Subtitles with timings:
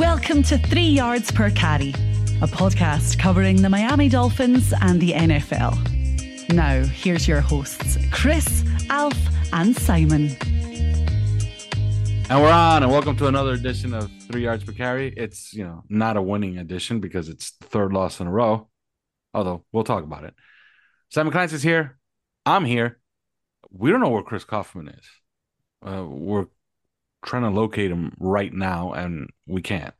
[0.00, 1.90] Welcome to Three Yards Per Carry,
[2.40, 6.54] a podcast covering the Miami Dolphins and the NFL.
[6.54, 9.14] Now, here's your hosts, Chris, Alf,
[9.52, 10.30] and Simon.
[12.30, 15.12] And we're on, and welcome to another edition of Three Yards Per Carry.
[15.14, 18.70] It's, you know, not a winning edition because it's third loss in a row,
[19.34, 20.32] although we'll talk about it.
[21.10, 21.98] Simon Kleins is here.
[22.46, 22.98] I'm here.
[23.70, 25.04] We don't know where Chris Kouffman is.
[25.86, 26.46] Uh, we're
[27.24, 29.94] trying to locate him right now, and we can't.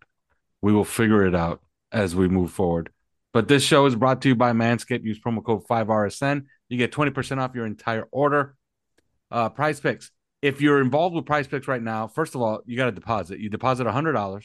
[0.63, 1.61] We will figure it out
[1.93, 2.91] as we move forward.
[3.33, 5.05] But this show is brought to you by Manscaped.
[5.05, 6.47] Use promo code 5RSN.
[6.69, 8.57] You get 20% off your entire order.
[9.31, 10.11] Uh, picks.
[10.43, 13.39] If you're involved with prize picks right now, first of all, you got to deposit.
[13.39, 14.45] You deposit $100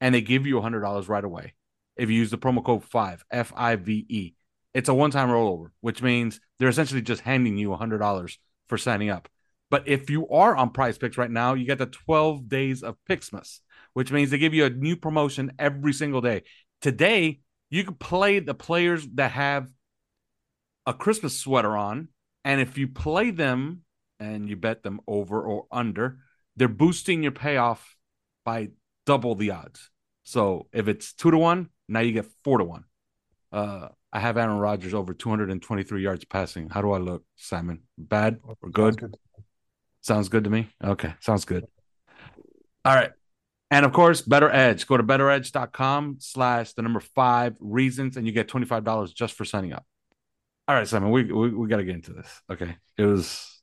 [0.00, 1.54] and they give you $100 right away
[1.96, 4.34] if you use the promo code 5, F I V E.
[4.72, 9.10] It's a one time rollover, which means they're essentially just handing you $100 for signing
[9.10, 9.28] up.
[9.74, 12.94] But if you are on prize picks right now, you get the 12 days of
[13.10, 13.58] Pixmas,
[13.92, 16.44] which means they give you a new promotion every single day.
[16.80, 19.66] Today, you can play the players that have
[20.86, 22.06] a Christmas sweater on.
[22.44, 23.80] And if you play them
[24.20, 26.18] and you bet them over or under,
[26.54, 27.96] they're boosting your payoff
[28.44, 28.68] by
[29.06, 29.90] double the odds.
[30.22, 32.84] So if it's two to one, now you get four to one.
[33.50, 36.70] Uh, I have Aaron Rodgers over 223 yards passing.
[36.70, 37.80] How do I look, Simon?
[37.98, 39.00] Bad or good?
[39.00, 39.16] good?
[40.04, 40.68] Sounds good to me.
[40.84, 41.66] Okay, sounds good.
[42.84, 43.10] All right.
[43.70, 44.86] And of course, BettorEdge.
[44.86, 49.72] Go to bettoredge.com slash the number five reasons, and you get $25 just for signing
[49.72, 49.86] up.
[50.68, 52.42] All right, Simon, we we, we got to get into this.
[52.52, 52.76] Okay.
[52.98, 53.62] It was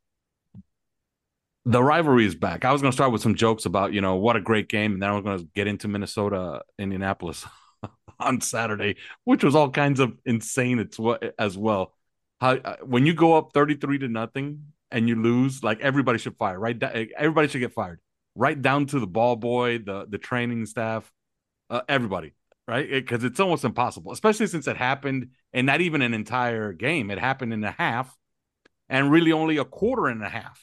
[1.66, 2.66] the rivalry is back.
[2.66, 4.94] I was going to start with some jokes about, you know, what a great game.
[4.94, 7.46] And then I was going to get into Minnesota, Indianapolis
[8.20, 10.90] on Saturday, which was all kinds of insane
[11.38, 11.94] as well.
[12.40, 16.38] How uh, when you go up 33 to nothing and you lose, like everybody should
[16.38, 16.82] fire, right?
[17.18, 18.00] Everybody should get fired,
[18.36, 21.12] right down to the ball boy, the the training staff,
[21.70, 22.34] uh, everybody,
[22.68, 22.90] right?
[22.90, 27.12] Because it, it's almost impossible, especially since it happened and not even an entire game.
[27.12, 28.16] It happened in a half,
[28.90, 30.62] and really only a quarter and a half.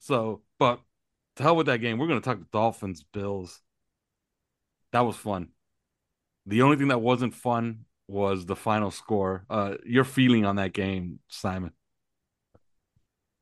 [0.00, 0.80] So, but
[1.36, 1.98] to hell with that game.
[1.98, 3.60] We're going to talk Dolphins, Bills.
[4.92, 5.48] That was fun.
[6.46, 9.44] The only thing that wasn't fun was the final score.
[9.48, 11.72] Uh, your feeling on that game, Simon?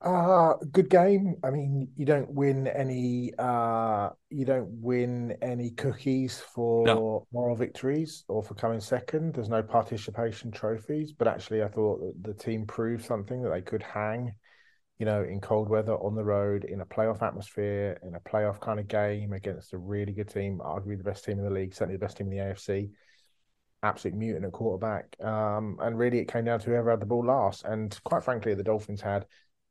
[0.00, 1.36] Uh good game.
[1.44, 7.26] I mean, you don't win any uh you don't win any cookies for no.
[7.34, 9.34] moral victories or for coming second.
[9.34, 13.60] There's no participation trophies, but actually I thought that the team proved something that they
[13.60, 14.32] could hang,
[14.98, 18.58] you know, in cold weather on the road in a playoff atmosphere, in a playoff
[18.58, 21.74] kind of game against a really good team, arguably the best team in the league,
[21.74, 22.90] certainly the best team in the AFC.
[23.82, 25.14] Absolute mutant at quarterback.
[25.22, 27.66] Um, and really it came down to whoever had the ball last.
[27.66, 29.26] And quite frankly, the Dolphins had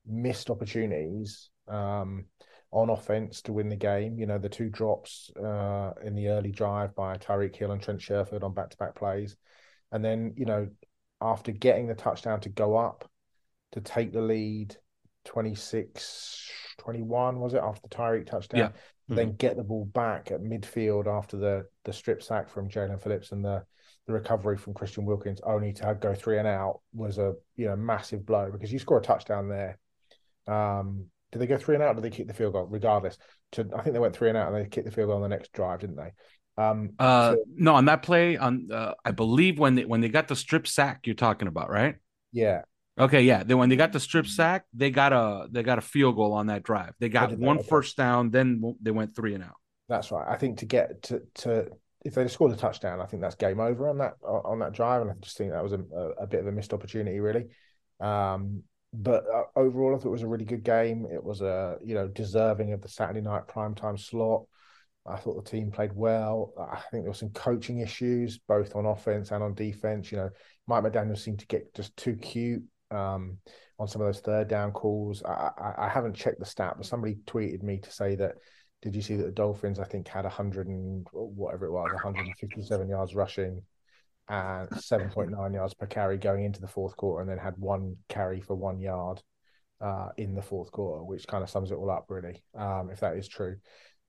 [0.05, 2.25] missed opportunities um,
[2.71, 4.17] on offense to win the game.
[4.17, 7.99] You know, the two drops uh, in the early drive by Tyreek Hill and Trent
[7.99, 9.35] Sherfield on back to back plays.
[9.91, 10.67] And then, you know,
[11.21, 13.09] after getting the touchdown to go up
[13.73, 14.75] to take the lead
[15.25, 18.59] 26 21 was it after the Tyreek touchdown?
[18.59, 18.67] Yeah.
[18.67, 19.15] Mm-hmm.
[19.15, 23.31] Then get the ball back at midfield after the the strip sack from Jaelan Phillips
[23.31, 23.63] and the
[24.07, 27.75] the recovery from Christian Wilkins only to go three and out was a you know
[27.75, 29.77] massive blow because you score a touchdown there
[30.49, 31.91] um, did they go three and out?
[31.91, 32.67] Or did they kick the field goal?
[32.69, 33.17] Regardless,
[33.53, 35.21] to I think they went three and out, and they kicked the field goal on
[35.21, 36.11] the next drive, didn't they?
[36.61, 40.09] Um, uh, so, no, on that play, on uh, I believe when they when they
[40.09, 41.95] got the strip sack, you're talking about, right?
[42.31, 42.61] Yeah.
[42.97, 43.43] Okay, yeah.
[43.43, 46.33] Then when they got the strip sack, they got a they got a field goal
[46.33, 46.93] on that drive.
[46.99, 47.67] They got one okay.
[47.67, 49.55] first down, then they went three and out.
[49.87, 50.27] That's right.
[50.27, 51.67] I think to get to to
[52.03, 55.01] if they scored a touchdown, I think that's game over on that on that drive,
[55.01, 57.47] and I just think that was a, a, a bit of a missed opportunity, really.
[58.01, 58.63] Um,
[58.93, 61.05] but uh, overall, I thought it was a really good game.
[61.11, 64.43] It was a you know deserving of the Saturday night primetime slot.
[65.05, 66.53] I thought the team played well.
[66.59, 70.11] I think there were some coaching issues, both on offense and on defense.
[70.11, 70.29] You know,
[70.67, 73.37] Mike McDaniel seemed to get just too cute um,
[73.79, 75.23] on some of those third down calls.
[75.23, 78.35] I, I, I, haven't checked the stat, but somebody tweeted me to say that.
[78.81, 82.87] Did you see that the Dolphins, I think, had 100 and whatever it was, 157
[82.87, 83.61] yards rushing
[84.29, 88.39] and 7.9 yards per carry going into the fourth quarter, and then had one carry
[88.39, 89.21] for one yard
[89.81, 92.99] uh, in the fourth quarter, which kind of sums it all up, really, um, if
[92.99, 93.57] that is true.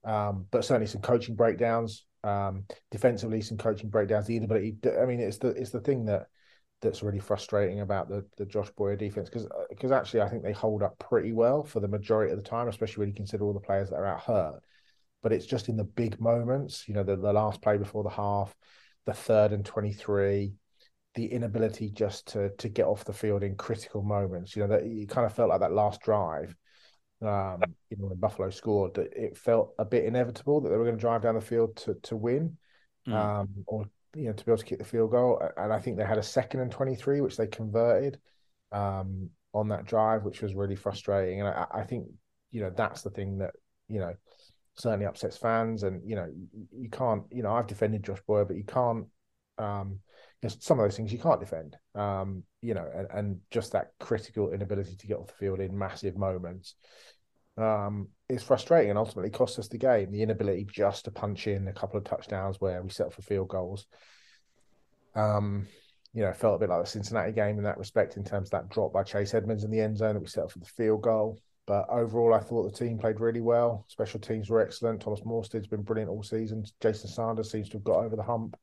[0.04, 4.26] Um, but certainly some coaching breakdowns, um, defensively some coaching breakdowns.
[4.26, 6.26] The inability, I mean, it's the it's the thing that
[6.80, 10.42] that's really frustrating about the the Josh Boyer defense because because uh, actually I think
[10.42, 13.44] they hold up pretty well for the majority of the time, especially when you consider
[13.44, 14.60] all the players that are out hurt.
[15.22, 18.08] But it's just in the big moments, you know, the, the last play before the
[18.08, 18.54] half,
[19.10, 20.54] the third and twenty three,
[21.14, 24.56] the inability just to to get off the field in critical moments.
[24.56, 26.54] You know, that you kind of felt like that last drive
[27.22, 27.60] um,
[27.90, 30.96] you know, when Buffalo scored, that it felt a bit inevitable that they were going
[30.96, 32.56] to drive down the field to to win,
[33.06, 33.12] mm.
[33.12, 33.84] um, or
[34.14, 35.42] you know, to be able to kick the field goal.
[35.56, 38.18] And I think they had a second and twenty three, which they converted
[38.72, 41.40] um, on that drive, which was really frustrating.
[41.40, 42.06] And I, I, think
[42.50, 43.52] you know that's the thing that
[43.88, 44.14] you know
[44.80, 45.82] certainly upsets fans.
[45.82, 46.28] And you know,
[46.72, 49.06] you can't, you know, I've defended Josh Boyer, but you can't.
[49.58, 50.00] Um,
[50.48, 54.52] some of those things you can't defend, um, you know, and, and, just that critical
[54.52, 56.76] inability to get off the field in massive moments
[57.58, 60.10] um, is frustrating and ultimately cost us the game.
[60.10, 63.48] The inability just to punch in a couple of touchdowns where we settle for field
[63.48, 63.86] goals.
[65.14, 65.66] Um,
[66.12, 68.52] you know, felt a bit like the Cincinnati game in that respect, in terms of
[68.52, 71.02] that drop by Chase Edmonds in the end zone that we settled for the field
[71.02, 71.38] goal.
[71.70, 73.84] But overall, I thought the team played really well.
[73.86, 75.00] Special teams were excellent.
[75.00, 76.64] Thomas Morstead's been brilliant all season.
[76.82, 78.56] Jason Sanders seems to have got over the hump.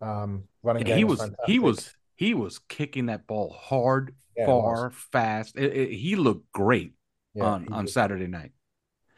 [0.00, 4.92] Um, running yeah, he was, he was he was kicking that ball hard, yeah, far,
[4.92, 5.58] fast.
[5.58, 6.92] It, it, he looked great
[7.34, 8.52] yeah, on on Saturday night.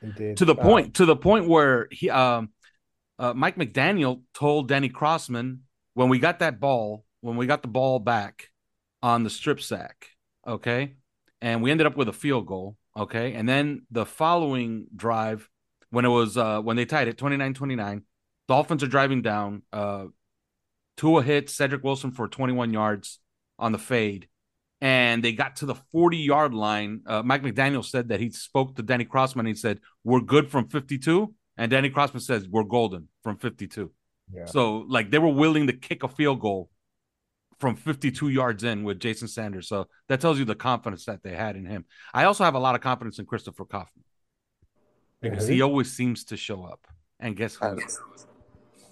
[0.01, 2.49] He did to the uh, point to the point where he um
[3.19, 7.69] uh, Mike McDaniel told Danny Crossman when we got that ball when we got the
[7.69, 8.49] ball back
[9.03, 10.07] on the strip sack,
[10.47, 10.95] okay,
[11.43, 15.49] and we ended up with a field goal, okay, and then the following drive
[15.91, 18.03] when it was uh when they tied it 29-29
[18.47, 20.05] Dolphins are driving down uh
[20.97, 23.21] Tua hit Cedrick Wilson for 21 yards
[23.59, 24.29] on the fade
[24.81, 27.03] and they got to the 40 yard line.
[27.06, 29.47] Uh, Mike McDaniel said that he spoke to Danny Crossman.
[29.47, 31.35] he said, We're good from 52.
[31.56, 33.91] And Danny Crossman says, We're golden from 52.
[34.33, 34.44] Yeah.
[34.44, 36.71] So, like, they were willing to kick a field goal
[37.58, 39.69] from 52 yards in with Jason Sanders.
[39.69, 41.84] So that tells you the confidence that they had in him.
[42.14, 44.05] I also have a lot of confidence in Christopher Kouffman
[45.20, 45.52] because mm-hmm.
[45.55, 46.87] he always seems to show up.
[47.20, 47.78] And guess who?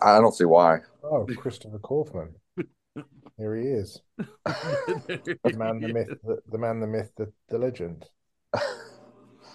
[0.03, 0.79] I don't see why.
[1.03, 2.33] Oh, Christopher Kouffman.
[3.39, 4.01] Here he is.
[4.45, 8.05] the man, the myth, the, the, man, the myth, the, the legend.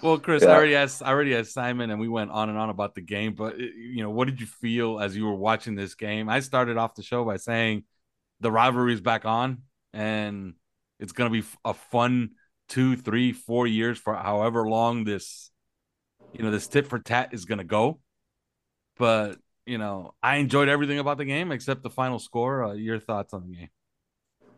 [0.02, 0.48] Well, Chris, yeah.
[0.48, 1.00] I already asked.
[1.00, 3.34] I already asked Simon, and we went on and on about the game.
[3.34, 6.28] But you know, what did you feel as you were watching this game?
[6.28, 7.84] I started off the show by saying
[8.42, 9.62] the rivalry is back on,
[9.92, 10.54] and
[11.00, 12.32] it's going to be a fun
[12.68, 15.50] two, three, four years for however long this,
[16.32, 18.00] you know, this tit for tat is going to go.
[18.98, 22.64] But you know, I enjoyed everything about the game except the final score.
[22.64, 23.68] Uh, your thoughts on the game?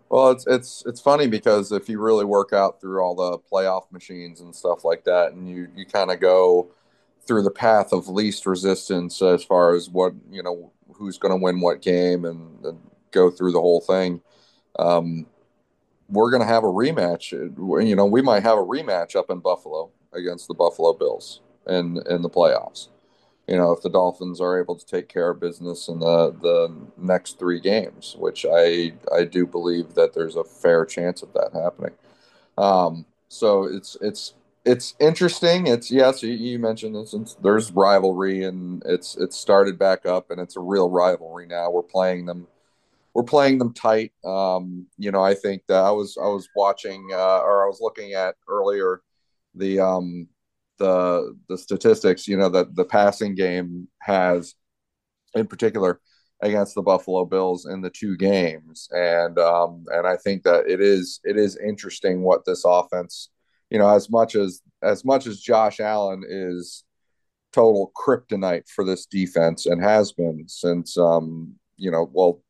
[0.08, 3.90] Well, it's it's it's funny because if you really work out through all the playoff
[3.92, 6.70] machines and stuff like that, and you you kind of go
[7.26, 11.42] through the path of least resistance as far as what you know who's going to
[11.42, 12.78] win what game and, and,
[13.14, 14.20] go through the whole thing.
[14.78, 15.26] Um,
[16.08, 17.32] we're going to have a rematch.
[17.32, 22.02] You know, we might have a rematch up in Buffalo against the Buffalo Bills in
[22.08, 22.88] in the playoffs
[23.46, 26.74] you know, if the Dolphins are able to take care of business in the the
[26.96, 31.50] next three games, which I I do believe that there's a fair chance of that
[31.52, 31.92] happening.
[32.56, 35.66] Um, so it's it's it's interesting.
[35.66, 37.14] It's yes, you, mentioned this.
[37.42, 41.70] There's rivalry, and it's it's started back up, and it's a real rivalry now.
[41.70, 42.46] We're playing them.
[43.14, 44.12] We're playing them tight.
[44.24, 47.78] Um, you know, I think that I was I was watching uh, or I was
[47.80, 49.02] looking at earlier
[49.54, 50.28] the um,
[50.78, 54.54] the the statistics, you know, that the passing game has
[55.34, 56.00] in particular
[56.42, 60.80] against the Buffalo Bills in the two games, and um, and I think that it
[60.80, 63.30] is it is interesting what this offense,
[63.70, 66.84] you know, as much as as much as Josh Allen is
[67.52, 72.42] total kryptonite for this defense and has been since um, you know, well,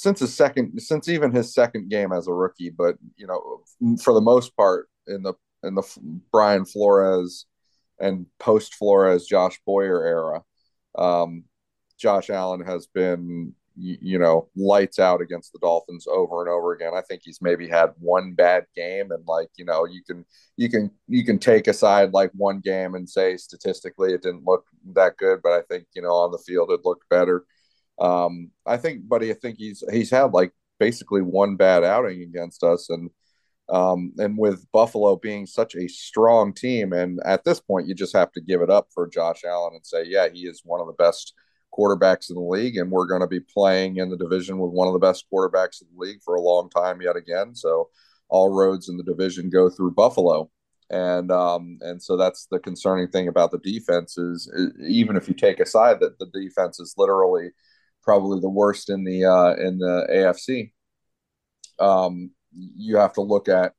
[0.00, 4.14] since his second since even his second game as a rookie, but you know, for
[4.14, 5.82] the most part in the in the
[6.32, 7.46] Brian Flores
[7.98, 10.42] and post Flores Josh Boyer era.
[10.96, 11.44] Um,
[11.98, 16.92] Josh Allen has been, you, know lights out against the Dolphins over and over again.
[16.94, 20.24] I think he's maybe had one bad game, and like you know you can
[20.56, 24.64] you can you can take aside like one game and say statistically it didn't look
[24.94, 27.44] that good, but I think you know on the field it looked better.
[27.98, 32.62] Um, I think, buddy, I think he's he's had like basically one bad outing against
[32.62, 33.10] us, and
[33.68, 38.16] um, and with Buffalo being such a strong team, and at this point, you just
[38.16, 40.86] have to give it up for Josh Allen and say, yeah, he is one of
[40.86, 41.34] the best
[41.72, 44.88] quarterbacks in the league, and we're going to be playing in the division with one
[44.88, 47.54] of the best quarterbacks in the league for a long time yet again.
[47.54, 47.90] So
[48.28, 50.50] all roads in the division go through Buffalo,
[50.90, 55.28] and um, and so that's the concerning thing about the defense is, is even if
[55.28, 57.50] you take aside that the defense is literally
[58.02, 60.72] probably the worst in the uh, in the AFC.
[61.78, 63.74] Um, you have to look at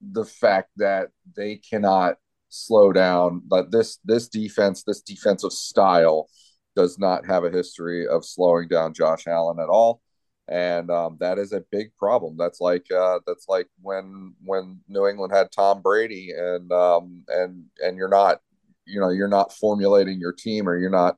[0.00, 2.16] the fact that they cannot
[2.48, 3.42] slow down.
[3.44, 6.28] But this this defense, this defensive style,
[6.76, 10.00] does not have a history of slowing down Josh Allen at all,
[10.48, 12.36] and um, that is a big problem.
[12.38, 17.64] That's like uh, that's like when when New England had Tom Brady, and um, and
[17.82, 18.40] and you're not
[18.86, 21.16] you know you're not formulating your team or you're not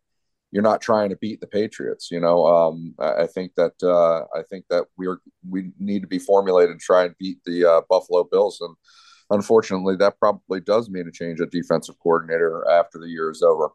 [0.52, 2.10] you're not trying to beat the Patriots.
[2.10, 6.18] You know, um, I think that uh, I think that we're we need to be
[6.18, 8.74] formulated to try and beat the uh, Buffalo Bills, and
[9.30, 13.70] unfortunately, that probably does mean a change of defensive coordinator after the year is over,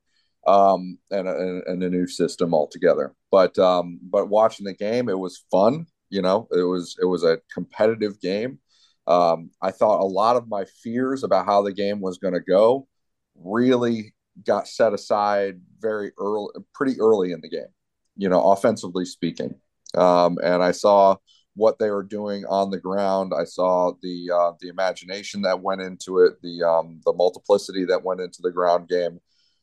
[0.47, 3.15] um, and, a, and a new system altogether.
[3.31, 5.87] But um, but watching the game, it was fun.
[6.09, 8.59] You know, it was it was a competitive game.
[9.07, 12.39] Um, I thought a lot of my fears about how the game was going to
[12.39, 12.87] go
[13.35, 17.71] really got set aside very early, pretty early in the game,
[18.15, 19.55] you know, offensively speaking.
[19.95, 21.17] Um, and I saw
[21.55, 23.33] what they were doing on the ground.
[23.37, 28.03] I saw the uh, the imagination that went into it, the um, the multiplicity that
[28.03, 29.19] went into the ground game,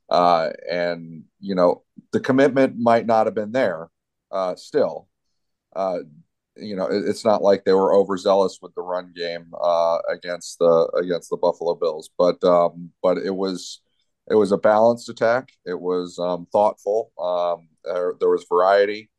[0.08, 3.88] uh, and you know the commitment might not have been there
[4.30, 5.08] uh, still.
[5.76, 5.98] Uh,
[6.56, 10.58] you know, it, it's not like they were overzealous with the run game uh, against
[10.58, 13.80] the against the Buffalo Bills, but um, but it was
[14.30, 15.50] it was a balanced attack.
[15.66, 17.12] It was um, thoughtful.
[17.18, 19.10] Um, there, there, was variety,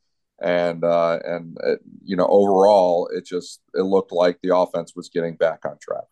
[0.42, 5.10] and uh, and it, you know overall, it just it looked like the offense was
[5.10, 6.08] getting back on track.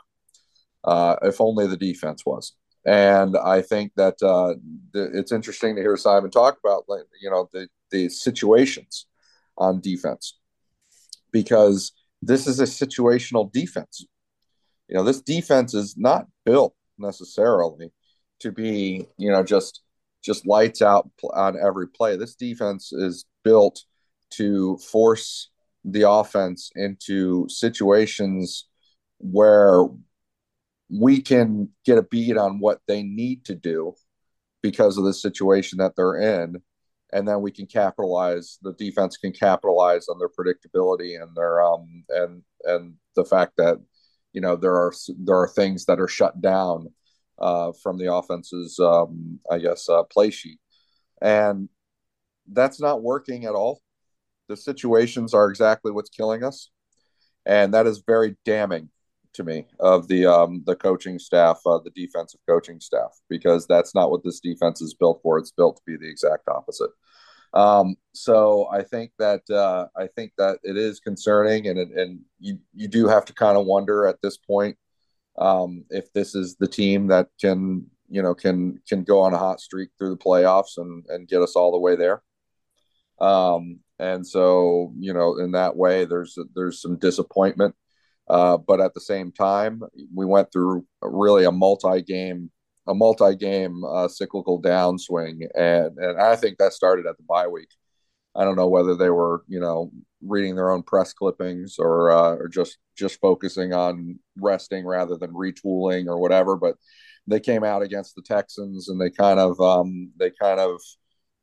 [0.84, 2.54] Uh, if only the defense was.
[2.86, 4.56] And I think that uh,
[4.92, 6.86] the, it's interesting to hear Simon talk about
[7.22, 9.06] you know the the situations
[9.58, 10.40] on defense
[11.32, 14.06] because this is a situational defense.
[14.90, 17.92] You know, this defense is not built necessarily
[18.42, 19.82] to be, you know, just
[20.24, 22.16] just lights out on every play.
[22.16, 23.84] This defense is built
[24.32, 25.50] to force
[25.84, 28.68] the offense into situations
[29.18, 29.86] where
[30.90, 33.94] we can get a beat on what they need to do
[34.62, 36.62] because of the situation that they're in
[37.14, 42.04] and then we can capitalize the defense can capitalize on their predictability and their um
[42.10, 43.78] and and the fact that
[44.34, 44.94] you know there are
[45.24, 46.88] there are things that are shut down
[47.42, 50.60] uh, from the offense's, um, I guess, uh, play sheet.
[51.22, 51.70] And
[52.52, 53.82] that's not working at all.
[54.48, 56.70] The situations are exactly what's killing us.
[57.46, 58.90] And that is very damning
[59.34, 63.96] to me of the um, the coaching staff, uh, the defensive coaching staff, because that's
[63.96, 65.38] not what this defense is built for.
[65.38, 66.92] It's built to be the exact opposite.
[67.54, 72.60] Um, so I think that uh, I think that it is concerning, and and you
[72.74, 74.78] you do have to kind of wonder at this point
[75.38, 79.38] um, if this is the team that can you know can can go on a
[79.38, 82.22] hot streak through the playoffs and and get us all the way there.
[83.20, 87.76] Um, and so you know in that way there's there's some disappointment,
[88.30, 89.82] uh, but at the same time
[90.14, 92.52] we went through really a multi-game
[92.88, 97.70] a multi-game uh, cyclical downswing, and and I think that started at the bye week.
[98.36, 102.36] I don't know whether they were, you know, reading their own press clippings or uh,
[102.36, 106.56] or just just focusing on resting rather than retooling or whatever.
[106.56, 106.75] But
[107.28, 110.82] they came out against the Texans and they kind of um, they kind of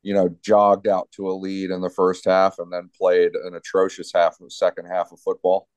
[0.01, 3.55] you know jogged out to a lead in the first half and then played an
[3.55, 5.67] atrocious half of the second half of football.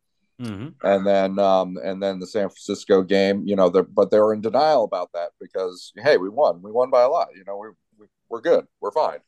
[0.41, 0.69] Mm-hmm.
[0.83, 4.41] And then, um, and then the San Francisco game, you know, but they were in
[4.41, 7.29] denial about that because, hey, we won, we won by a lot.
[7.37, 7.69] You know, we,
[7.99, 9.21] we we're good, we're fine.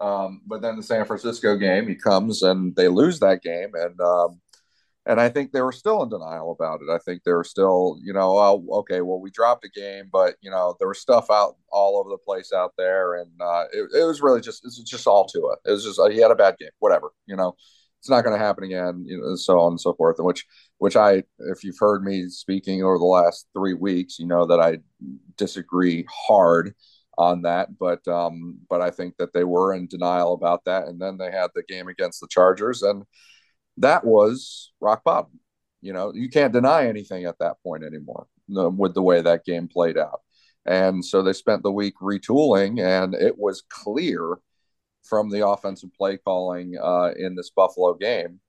[0.00, 4.00] Um, but then the San Francisco game, he comes and they lose that game, and
[4.00, 4.40] um,
[5.06, 6.90] and I think they were still in denial about it.
[6.90, 10.36] I think they were still, you know, oh, okay, well, we dropped a game, but
[10.40, 13.88] you know, there was stuff out all over the place out there, and uh, it,
[14.00, 15.68] it was really just it's just all to it.
[15.68, 17.54] It was just uh, he had a bad game, whatever, you know.
[18.00, 20.18] It's not going to happen again, you know, so on and so forth.
[20.18, 20.44] And which,
[20.76, 24.60] which I, if you've heard me speaking over the last three weeks, you know that
[24.60, 24.80] I
[25.38, 26.74] disagree hard
[27.18, 31.00] on that, but um, but I think that they were in denial about that, and
[31.00, 33.04] then they had the game against the Chargers, and
[33.78, 35.40] that was rock bottom.
[35.82, 39.68] You know, you can't deny anything at that point anymore with the way that game
[39.68, 40.20] played out.
[40.66, 44.38] And so they spent the week retooling, and it was clear
[45.02, 48.40] from the offensive play calling uh, in this Buffalo game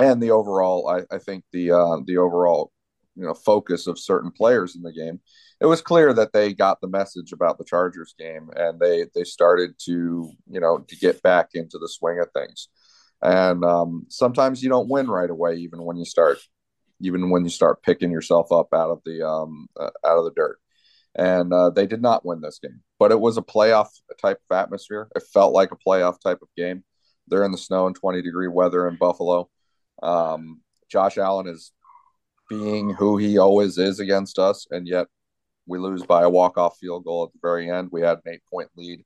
[0.00, 2.72] and the overall, I, I think the uh, the overall
[3.16, 5.20] you know focus of certain players in the game.
[5.60, 9.24] It was clear that they got the message about the Chargers game, and they they
[9.24, 12.68] started to you know to get back into the swing of things.
[13.22, 16.38] And um, sometimes you don't win right away, even when you start,
[17.00, 20.32] even when you start picking yourself up out of the um, uh, out of the
[20.34, 20.58] dirt.
[21.14, 23.88] And uh, they did not win this game, but it was a playoff
[24.22, 25.08] type of atmosphere.
[25.16, 26.84] It felt like a playoff type of game.
[27.26, 29.50] They're in the snow and 20 degree weather in Buffalo.
[30.02, 31.72] Um, Josh Allen is
[32.48, 35.08] being who he always is against us, and yet
[35.66, 37.88] we lose by a walk off field goal at the very end.
[37.92, 39.04] We had an eight point lead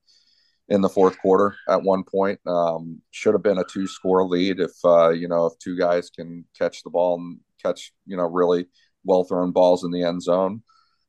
[0.69, 2.41] in the fourth quarter at one point.
[2.47, 6.11] Um, should have been a two score lead if uh, you know if two guys
[6.11, 8.67] can catch the ball and catch you know really
[9.05, 10.63] well thrown balls in the end zone.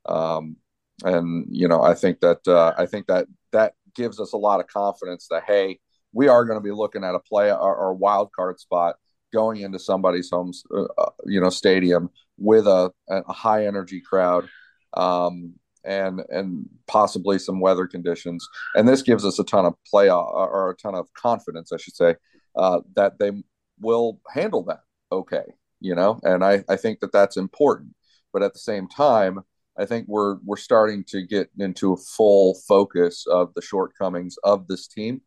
[0.07, 0.57] Um,
[1.03, 4.59] and you know I think that uh, I think that that gives us a lot
[4.59, 5.79] of confidence that hey
[6.15, 8.95] we are going to be looking at a play or, or wild card spot
[9.33, 14.47] going into somebody's home, uh, uh, you know, stadium with a, a high energy crowd,
[14.95, 18.47] um, and and possibly some weather conditions.
[18.75, 21.77] And this gives us a ton of play uh, or a ton of confidence, I
[21.77, 22.15] should say,
[22.55, 23.31] uh, that they
[23.79, 25.43] will handle that okay.
[25.79, 27.95] You know, and I I think that that's important.
[28.33, 29.41] But at the same time,
[29.77, 34.67] I think we're we're starting to get into a full focus of the shortcomings of
[34.67, 35.21] this team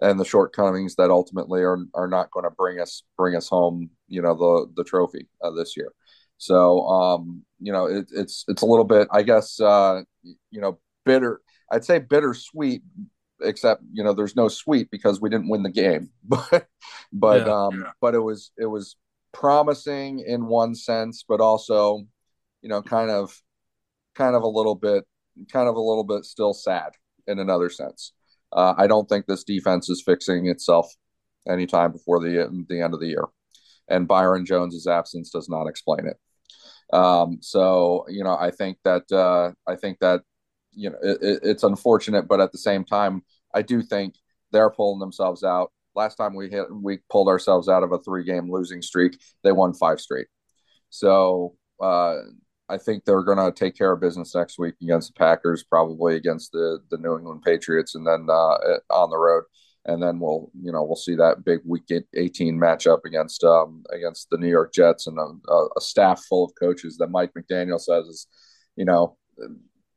[0.00, 3.90] and the shortcomings that ultimately are are not going to bring us bring us home,
[4.08, 5.92] you know, the the trophy uh, this year.
[6.42, 10.80] So, um, you know, it, it's it's a little bit, I guess, uh, you know,
[11.04, 11.40] bitter.
[11.70, 12.82] I'd say bittersweet,
[13.40, 16.10] except you know, there's no sweet because we didn't win the game.
[16.24, 16.66] But
[17.12, 17.90] but yeah, um, yeah.
[18.00, 18.96] but it was it was
[19.30, 22.00] promising in one sense, but also,
[22.60, 23.40] you know, kind of
[24.16, 25.04] kind of a little bit
[25.52, 26.90] kind of a little bit still sad
[27.28, 28.14] in another sense.
[28.52, 30.92] Uh, I don't think this defense is fixing itself
[31.48, 33.26] anytime before the the end of the year,
[33.86, 36.16] and Byron Jones's absence does not explain it.
[36.92, 40.22] Um, so you know, I think that uh, I think that
[40.72, 43.22] you know it, it's unfortunate, but at the same time,
[43.54, 44.14] I do think
[44.52, 45.72] they're pulling themselves out.
[45.94, 49.18] Last time we hit, we pulled ourselves out of a three game losing streak.
[49.42, 50.28] They won five straight.
[50.90, 52.16] So uh,
[52.68, 56.16] I think they're going to take care of business next week against the Packers, probably
[56.16, 58.58] against the the New England Patriots, and then uh,
[58.90, 59.44] on the road.
[59.84, 61.82] And then we'll, you know, we'll see that big Week
[62.14, 66.52] 18 matchup against um, against the New York Jets and a, a staff full of
[66.60, 68.26] coaches that Mike McDaniel says is,
[68.76, 69.16] you know,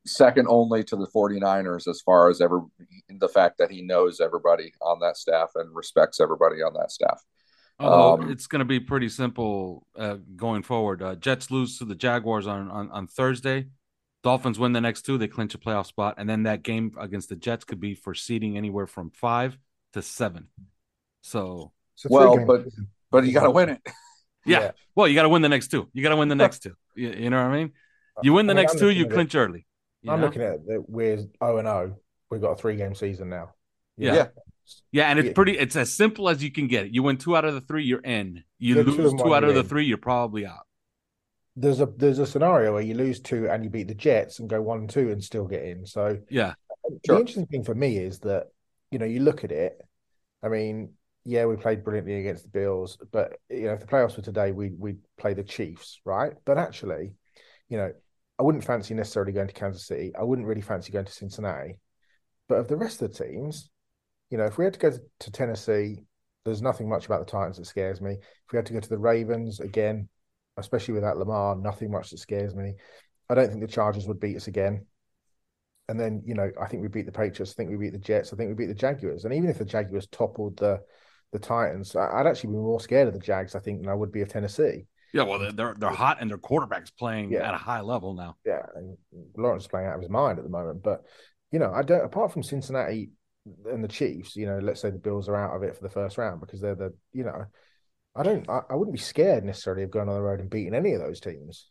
[0.06, 2.62] second only to the 49ers as far as ever
[3.10, 7.22] the fact that he knows everybody on that staff and respects everybody on that staff.
[7.80, 11.02] Although um, it's going to be pretty simple uh, going forward.
[11.02, 13.68] Uh, Jets lose to the Jaguars on, on, on Thursday.
[14.24, 15.18] Dolphins win the next two.
[15.18, 16.16] They clinch a playoff spot.
[16.18, 19.58] And then that game against the Jets could be for seeding anywhere from five
[19.96, 20.48] to seven.
[21.22, 21.72] So,
[22.06, 22.66] well, but
[23.12, 23.82] but you got to win it.
[24.48, 24.60] Yeah.
[24.60, 24.72] yeah.
[24.94, 25.90] Well, you got to win the next two.
[25.92, 26.76] You got to win the next two.
[26.96, 27.72] You, you, know what I mean?
[28.22, 29.40] You win the I mean, next two, you clinch it.
[29.40, 29.66] early.
[30.08, 30.28] I'm know?
[30.28, 30.88] looking at it.
[30.88, 31.98] We're 0 and 0.
[32.30, 33.56] We've got a three game season now.
[33.98, 34.14] Yeah.
[34.14, 34.28] yeah.
[34.92, 35.58] Yeah, and it's pretty.
[35.58, 36.92] It's as simple as you can get it.
[36.92, 38.44] You win two out of the three, you're in.
[38.60, 40.68] You lose two, two out of the three, you're probably out.
[41.56, 44.48] There's a there's a scenario where you lose two and you beat the Jets and
[44.48, 45.88] go one and two and still get in.
[45.88, 46.54] So yeah,
[46.84, 47.20] the sure.
[47.20, 48.48] interesting thing for me is that
[48.92, 49.82] you know you look at it.
[50.46, 54.16] I mean, yeah, we played brilliantly against the Bills, but you know if the playoffs
[54.16, 56.34] were today, we we play the Chiefs, right?
[56.46, 57.14] But actually,
[57.68, 57.92] you know,
[58.38, 60.14] I wouldn't fancy necessarily going to Kansas City.
[60.18, 61.80] I wouldn't really fancy going to Cincinnati.
[62.48, 63.72] But of the rest of the teams,
[64.30, 66.04] you know, if we had to go to Tennessee,
[66.46, 68.14] there's nothing much about the Titans that scares me.
[68.14, 70.08] If we had to go to the Ravens again,
[70.58, 72.76] especially without Lamar, nothing much that scares me.
[73.32, 74.86] I don't think the Chargers would beat us again.
[75.88, 77.52] And then, you know, I think we beat the Patriots.
[77.52, 78.34] I think we beat the Jets.
[78.34, 79.26] I think we beat the Jaguars.
[79.26, 80.82] And even if the Jaguars toppled the
[81.32, 84.12] the Titans, I'd actually be more scared of the Jags, I think, than I would
[84.12, 84.86] be of Tennessee.
[85.14, 87.48] Yeah, well, they're they're hot and their quarterback's playing yeah.
[87.48, 88.36] at a high level now.
[88.46, 88.98] Yeah, and
[89.38, 90.82] Lawrence is playing out of his mind at the moment.
[90.84, 91.04] But
[91.52, 92.04] you know, I don't.
[92.04, 93.12] Apart from Cincinnati,
[93.66, 95.90] and the Chiefs, you know, let's say the Bills are out of it for the
[95.90, 97.46] first round because they're the, you know,
[98.16, 100.74] I don't, I, I wouldn't be scared necessarily of going on the road and beating
[100.74, 101.70] any of those teams.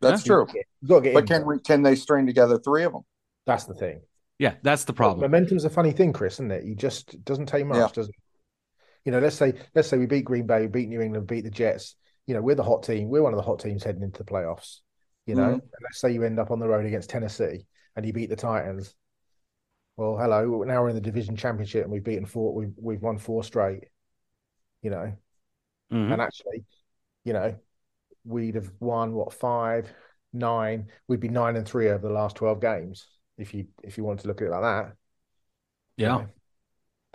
[0.00, 0.46] That's true.
[0.82, 3.02] but can we, can they string together three of them?
[3.46, 4.00] That's the thing.
[4.38, 5.20] Yeah, that's the problem.
[5.20, 6.64] momentum's a funny thing, Chris, isn't it?
[6.64, 7.88] You just it doesn't take much, yeah.
[7.92, 8.14] does it?
[9.04, 11.50] You know, let's say let's say we beat Green Bay, beat New England, beat the
[11.50, 11.96] Jets.
[12.26, 13.08] You know, we're the hot team.
[13.08, 14.78] We're one of the hot teams heading into the playoffs.
[15.26, 15.66] You know, mm-hmm.
[15.82, 18.94] let's say you end up on the road against Tennessee and you beat the Titans.
[19.96, 20.62] Well, hello.
[20.62, 22.54] Now we're in the division championship and we've beaten four.
[22.54, 23.84] We've we've won four straight.
[24.82, 25.12] You know,
[25.92, 26.12] mm-hmm.
[26.12, 26.64] and actually,
[27.24, 27.56] you know,
[28.28, 29.92] we'd have won what five,
[30.32, 30.88] nine.
[31.08, 33.06] We'd be nine and three over the last twelve games
[33.38, 34.92] if you if you wanted to look at it like that.
[35.96, 36.28] Yeah, you know,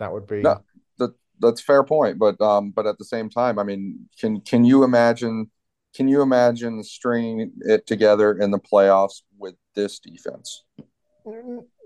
[0.00, 0.42] that would be.
[0.42, 0.62] No,
[0.98, 4.64] that that's fair point, but um, but at the same time, I mean, can can
[4.64, 5.50] you imagine
[5.94, 10.64] can you imagine stringing it together in the playoffs with this defense?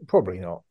[0.06, 0.62] Probably not.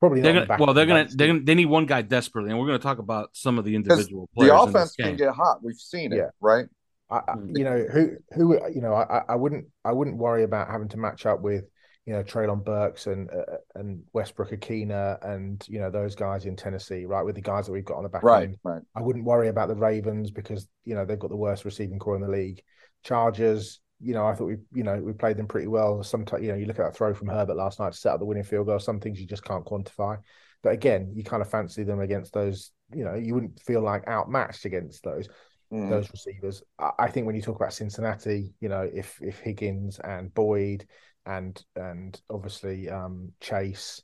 [0.00, 0.48] Probably they're not.
[0.48, 2.98] Gonna, well, they're gonna, they're gonna they need one guy desperately, and we're gonna talk
[2.98, 4.50] about some of the individual players.
[4.50, 5.62] The offense can get hot.
[5.62, 6.30] We've seen it, yeah.
[6.40, 6.66] right?
[7.12, 7.58] I, mm.
[7.58, 10.96] you know who who you know I, I wouldn't I wouldn't worry about having to
[10.96, 11.64] match up with
[12.06, 17.04] you know Treylon Burks and uh, and Westbrook-Ikhine and you know those guys in Tennessee,
[17.04, 17.22] right?
[17.22, 18.82] With the guys that we've got on the back right, end, right.
[18.96, 22.16] I wouldn't worry about the Ravens because you know they've got the worst receiving corps
[22.16, 22.62] in the league.
[23.04, 26.02] Chargers, you know, I thought we you know we played them pretty well.
[26.02, 28.20] Sometimes you know you look at that throw from Herbert last night to set up
[28.20, 28.78] the winning field goal.
[28.80, 30.18] Some things you just can't quantify,
[30.62, 32.72] but again, you kind of fancy them against those.
[32.92, 35.28] You know, you wouldn't feel like outmatched against those.
[35.72, 35.88] Mm.
[35.88, 40.32] Those receivers, I think when you talk about Cincinnati, you know, if if Higgins and
[40.34, 40.86] Boyd
[41.24, 44.02] and and obviously um, Chase,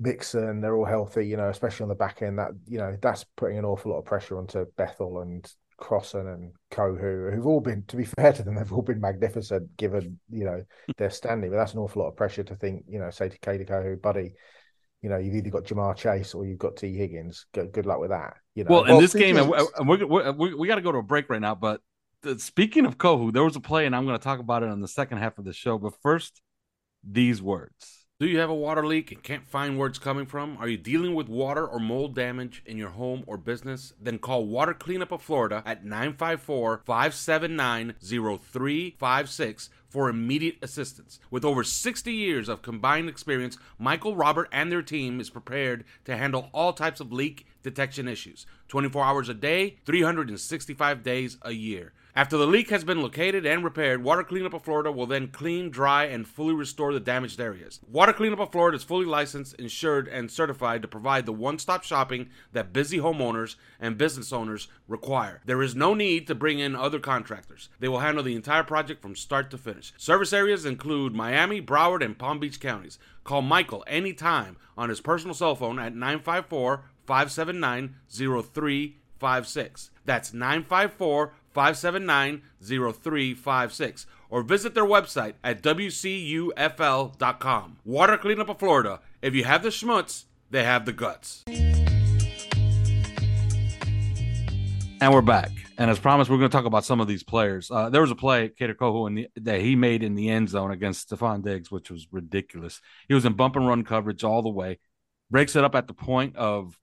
[0.00, 2.38] Mixon, they're all healthy, you know, especially on the back end.
[2.38, 5.48] That you know, that's putting an awful lot of pressure onto Bethel and
[5.78, 9.76] Crossen and Kohou, who've all been, to be fair to them, they've all been magnificent
[9.76, 10.64] given you know
[10.96, 11.50] their standing.
[11.50, 14.00] But that's an awful lot of pressure to think, you know, say to Kader Kohou,
[14.00, 14.32] buddy,
[15.06, 17.46] you know, you've either got Ja'Marr Chase or you've got Tee Higgins.
[17.54, 18.38] Good, good luck with that.
[18.56, 20.90] You know, well, in well, this game, and we're, we're, we're, we got to go
[20.90, 21.54] to a break right now.
[21.54, 21.80] But
[22.38, 24.80] speaking of Kohou, there was a play, and I'm going to talk about it on
[24.80, 25.78] the second half of the show.
[25.78, 26.42] But first,
[27.04, 28.06] these words.
[28.18, 30.56] Do you have a water leak and can't find where it's coming from?
[30.56, 33.92] Are you dealing with water or mold damage in your home or business?
[34.00, 41.18] Then call Water Cleanup of Florida at 954 579 0356 for immediate assistance.
[41.30, 46.18] With over 60 years of combined experience, Michael, Robert, and their team is prepared to
[46.18, 51.94] handle all types of leak detection issues 24 hours a day, 365 days a year.
[52.16, 55.68] After the leak has been located and repaired, Water Cleanup of Florida will then clean,
[55.68, 57.78] dry, and fully restore the damaged areas.
[57.86, 61.84] Water Cleanup of Florida is fully licensed, insured, and certified to provide the one stop
[61.84, 65.42] shopping that busy homeowners and business owners require.
[65.44, 67.68] There is no need to bring in other contractors.
[67.80, 69.92] They will handle the entire project from start to finish.
[69.98, 72.98] Service areas include Miami, Broward, and Palm Beach counties.
[73.24, 79.90] Call Michael anytime on his personal cell phone at 954 579 0356.
[80.06, 86.56] That's 954 579 0356 or visit their website at WCUFL.com.
[87.82, 89.00] Water Cleanup of Florida.
[89.22, 91.44] If you have the schmutz, they have the guts.
[95.00, 95.50] And we're back.
[95.78, 97.70] And as promised, we're going to talk about some of these players.
[97.70, 100.50] Uh, there was a play, Kader Kohou, in the, that he made in the end
[100.50, 102.82] zone against Stefon Diggs, which was ridiculous.
[103.08, 104.78] He was in bump and run coverage all the way,
[105.30, 106.78] breaks it up at the point of,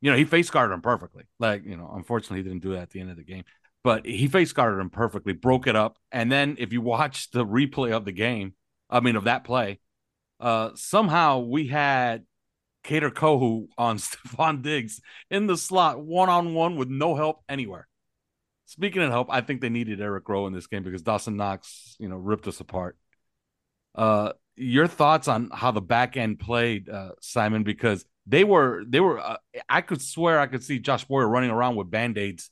[0.00, 1.24] you know, he face guarded him perfectly.
[1.40, 3.44] Like, you know, unfortunately, he didn't do that at the end of the game,
[3.84, 5.98] but he face guarded him perfectly, broke it up.
[6.10, 8.54] And then if you watch the replay of the game,
[8.88, 9.78] I mean, of that play,
[10.40, 12.24] uh, somehow we had
[12.82, 17.86] Kader Kohou on Stefon Diggs in the slot, one on one with no help anywhere.
[18.66, 21.96] Speaking of help, I think they needed Eric Rowe in this game because Dawson Knox,
[21.98, 22.96] you know, ripped us apart.
[23.94, 27.62] Uh, your thoughts on how the back end played, uh, Simon?
[27.62, 29.20] Because they were, they were.
[29.20, 29.36] Uh,
[29.68, 32.50] I could swear I could see Josh Boyer running around with band aids.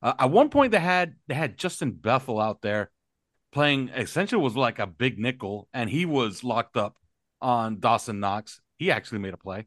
[0.00, 2.90] Uh, at one point, they had they had Justin Bethel out there
[3.52, 3.88] playing.
[3.90, 6.96] Essentially, was like a big nickel, and he was locked up
[7.40, 8.60] on Dawson Knox.
[8.78, 9.66] He actually made a play.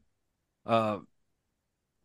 [0.64, 0.98] Uh,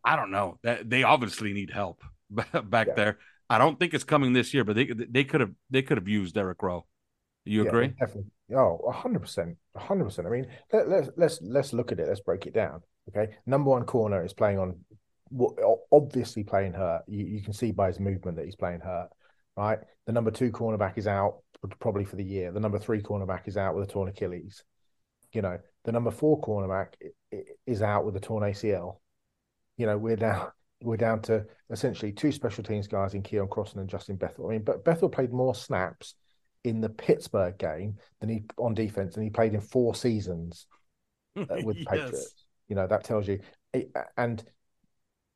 [0.04, 0.58] I don't know.
[0.62, 2.94] They obviously need help back yeah.
[2.94, 3.18] there.
[3.50, 6.08] I don't think it's coming this year, but they they could have they could have
[6.08, 6.86] used Derek Rowe.
[7.44, 7.86] You agree?
[7.86, 8.06] yeah?
[8.06, 8.30] Definitely.
[8.54, 10.26] Oh, hundred percent, hundred percent.
[10.26, 12.08] I mean, let, let's let's let's look at it.
[12.08, 12.82] Let's break it down.
[13.08, 14.76] Okay, number one corner is playing on,
[15.92, 17.02] obviously playing hurt.
[17.06, 19.08] You, you can see by his movement that he's playing hurt.
[19.56, 19.78] Right.
[20.06, 21.38] The number two cornerback is out
[21.80, 22.52] probably for the year.
[22.52, 24.64] The number three cornerback is out with a torn Achilles.
[25.32, 26.94] You know, the number four cornerback
[27.66, 29.00] is out with a torn ACL.
[29.76, 33.76] You know, we're now we're down to essentially two special teams guys in Keion Crossen
[33.76, 34.46] and Justin Bethel.
[34.46, 36.14] I mean, but Bethel played more snaps
[36.64, 40.66] in the Pittsburgh game than he on defense, and he played in four seasons
[41.36, 41.86] uh, with yes.
[41.88, 42.44] Patriots.
[42.68, 43.40] You know that tells you.
[44.16, 44.42] And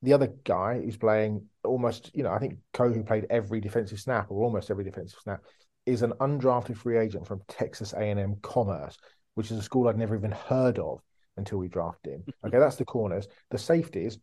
[0.03, 4.31] the other guy who's playing almost, you know, I think Kohou played every defensive snap
[4.31, 5.41] or almost every defensive snap,
[5.87, 8.99] is an undrafted free agent from Texas A&M Commerce,
[9.35, 11.01] which is a school I'd never even heard of
[11.37, 12.25] until we drafted him.
[12.47, 13.29] Okay, that's the corners.
[13.51, 14.19] The safeties,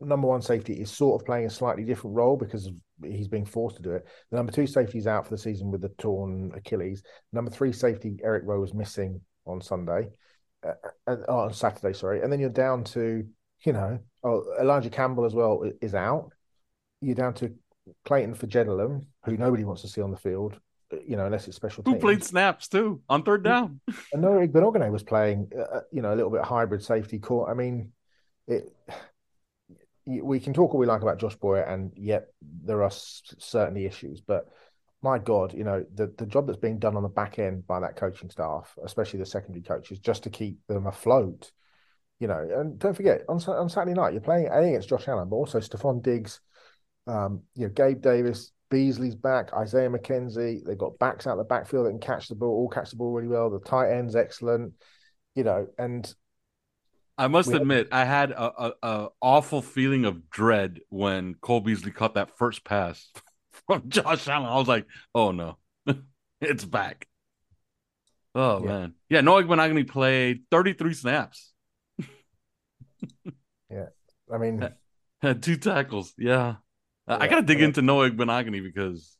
[0.00, 2.70] number one safety is sort of playing a slightly different role because
[3.02, 4.06] he's being forced to do it.
[4.30, 7.02] The number two safety is out for the season with the torn Achilles.
[7.32, 10.08] Number three safety, Eric Rowe, was missing on Sunday,
[10.64, 10.72] uh,
[11.06, 12.22] uh, oh, on Saturday, sorry.
[12.22, 13.26] And then you're down to,
[13.64, 16.32] you know, oh, Elijah Campbell as well is out.
[17.00, 17.54] You're down to
[18.04, 20.58] Clayton for Fejedelem, who nobody wants to see on the field,
[20.92, 21.82] uh, you know, unless it's special.
[21.84, 22.02] Who teams.
[22.02, 23.80] played snaps too on third down?
[24.12, 27.50] and Noah Igbinoghene was playing, uh, you know, a little bit hybrid safety court.
[27.50, 27.92] I mean,
[28.46, 28.72] it
[30.06, 32.28] we can talk all we like about Josh Boyer, and yet
[32.64, 34.20] there are certainly issues.
[34.20, 34.48] But
[35.02, 37.80] my God, you know the the job that's being done on the back end by
[37.80, 41.52] that coaching staff, especially the secondary coaches, just to keep them afloat.
[42.22, 45.28] You know, and don't forget on on Saturday night you're playing A against Josh Allen,
[45.28, 46.38] but also Stefon Diggs,
[47.08, 50.64] um, you know Gabe Davis, Beasley's back, Isaiah McKenzie.
[50.64, 53.10] They've got backs out the backfield that can catch the ball, all catch the ball
[53.10, 53.50] really well.
[53.50, 54.74] The tight ends excellent.
[55.34, 56.14] You know, and
[57.18, 61.60] I must we admit, I had a, a, a, awful feeling of dread when Cole
[61.60, 63.10] Beasley caught that first pass
[63.66, 64.46] from Josh Allen.
[64.46, 65.58] I was like, "Oh no,
[66.40, 67.08] it's back."
[68.32, 68.68] Oh yeah.
[68.68, 69.22] man, yeah.
[69.22, 71.51] Noah Igbinoghene played 33 snaps.
[73.70, 73.86] Yeah,
[74.32, 74.68] I mean,
[75.22, 76.12] had, two tackles.
[76.18, 76.56] Yeah.
[77.08, 77.66] yeah I gotta dig yeah.
[77.66, 79.16] into Noah Igbinoghene because,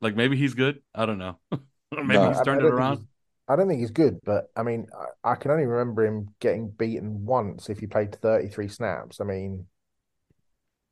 [0.00, 0.82] like, maybe he's good.
[0.94, 1.38] I don't know.
[1.92, 3.06] maybe no, he's turned it around.
[3.48, 4.86] I don't think he's good, but I mean,
[5.24, 9.20] I, I, can only remember him getting beaten once if he played 33 snaps.
[9.20, 9.66] I mean,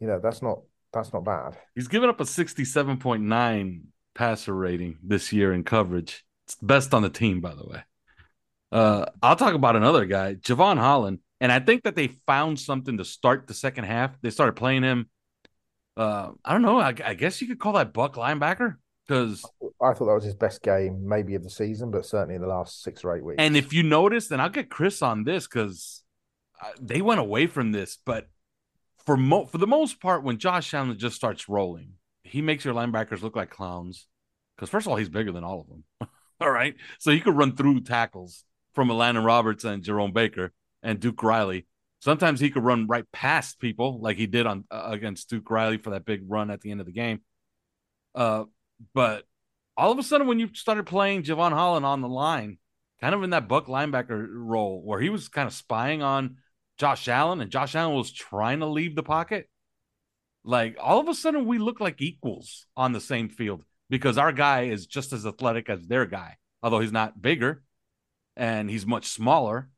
[0.00, 0.61] you know, that's not
[0.92, 1.57] that's not bad.
[1.74, 3.81] He's given up a 67.9
[4.14, 6.24] passer rating this year in coverage.
[6.46, 7.83] It's best on the team, by the way.
[8.70, 12.98] Uh, I'll talk about another guy, Jevon Holland, and I think that they found something
[12.98, 14.16] to start the second half.
[14.22, 15.11] They started playing him.
[15.96, 16.78] Uh, I don't know.
[16.78, 18.76] I, I guess you could call that Buck linebacker
[19.09, 19.44] because
[19.83, 22.46] I thought that was his best game, maybe of the season, but certainly in the
[22.46, 23.38] last six or eight weeks.
[23.40, 26.05] And if you notice, then I'll get Chris on this because
[26.81, 28.28] they went away from this, but
[29.05, 32.72] for mo- for the most part, when Josh Allen just starts rolling, he makes your
[32.72, 34.07] linebackers look like clowns.
[34.57, 36.09] Because first of all, he's bigger than all of them.
[36.40, 40.52] all right, so he could run through tackles from Elandon Roberts and Jerome Baker
[40.83, 41.66] and Duke Riley.
[42.01, 45.79] Sometimes he could run right past people, like he did on uh, against Duke Riley
[45.79, 47.21] for that big run at the end of the game.
[48.14, 48.45] Uh,
[48.92, 49.25] but
[49.77, 52.59] all of a sudden, when you started playing Jevon Holland on the line,
[53.01, 56.37] kind of in that buck linebacker role where he was kind of spying on
[56.79, 59.49] Josh Allen and Josh Allen was trying to leave the pocket,
[60.45, 64.33] like all of a sudden we look like equals on the same field because our
[64.33, 67.62] guy is just as athletic as their guy, although he's not bigger
[68.37, 69.68] and he's much smaller,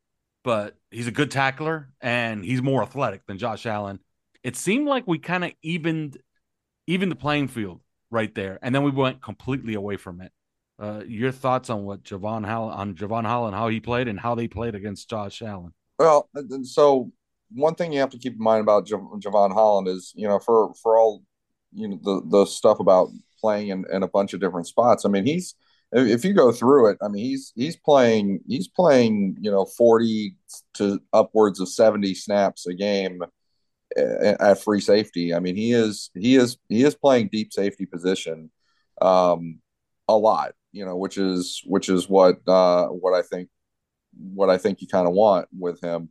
[0.45, 3.99] but he's a good tackler and he's more athletic than Josh Allen.
[4.43, 6.19] It seemed like we kind of evened
[6.85, 7.81] even the playing field
[8.11, 10.31] right there, and then we went completely away from it.
[10.77, 14.35] Uh, your thoughts on what Javon Hall on Jevon Holland, how he played, and how
[14.35, 15.73] they played against Josh Allen?
[15.97, 16.29] Well,
[16.61, 17.11] so
[17.51, 20.73] one thing you have to keep in mind about Jevon Holland is, you know, for
[20.75, 21.23] for all
[21.73, 23.09] you know the the stuff about
[23.41, 25.05] playing in, in a bunch of different spots.
[25.05, 25.55] I mean, he's
[25.95, 30.37] if you go through it, I mean, he's he's playing he's playing you know forty
[30.75, 33.21] to upwards of seventy snaps a game
[33.95, 35.33] at free safety.
[35.33, 38.51] I mean, he is he is he is playing deep safety position
[39.01, 39.59] um,
[40.07, 43.49] a lot, you know, which is which is what uh, what I think
[44.17, 46.09] what I think you kind of want with him.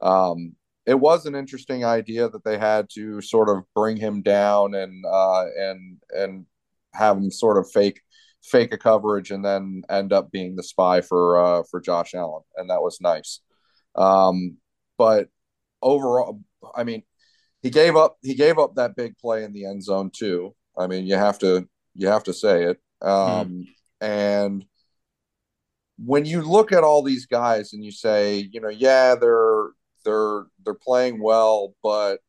[0.00, 0.54] Um,
[0.86, 5.04] it was an interesting idea that they had to sort of bring him down and
[5.04, 6.46] uh, and and
[6.94, 8.00] have him sort of fake
[8.42, 12.42] fake a coverage and then end up being the spy for uh, for Josh Allen,
[12.56, 13.40] and that was nice.
[13.94, 14.58] Um,
[14.96, 15.28] but
[15.82, 16.40] overall,
[16.74, 17.02] I mean,
[17.62, 20.54] he gave up he gave up that big play in the end zone too.
[20.76, 22.78] I mean, you have to you have to say it.
[23.02, 23.64] Um, mm.
[24.00, 24.64] And
[25.98, 29.70] when you look at all these guys and you say, you know, yeah, they're
[30.04, 32.20] they're they're playing well, but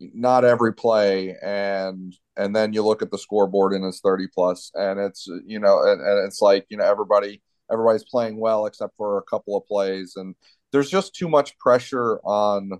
[0.00, 4.70] not every play and and then you look at the scoreboard and it's 30 plus
[4.74, 8.96] and it's you know and, and it's like you know everybody everybody's playing well except
[8.96, 10.34] for a couple of plays and
[10.72, 12.70] there's just too much pressure on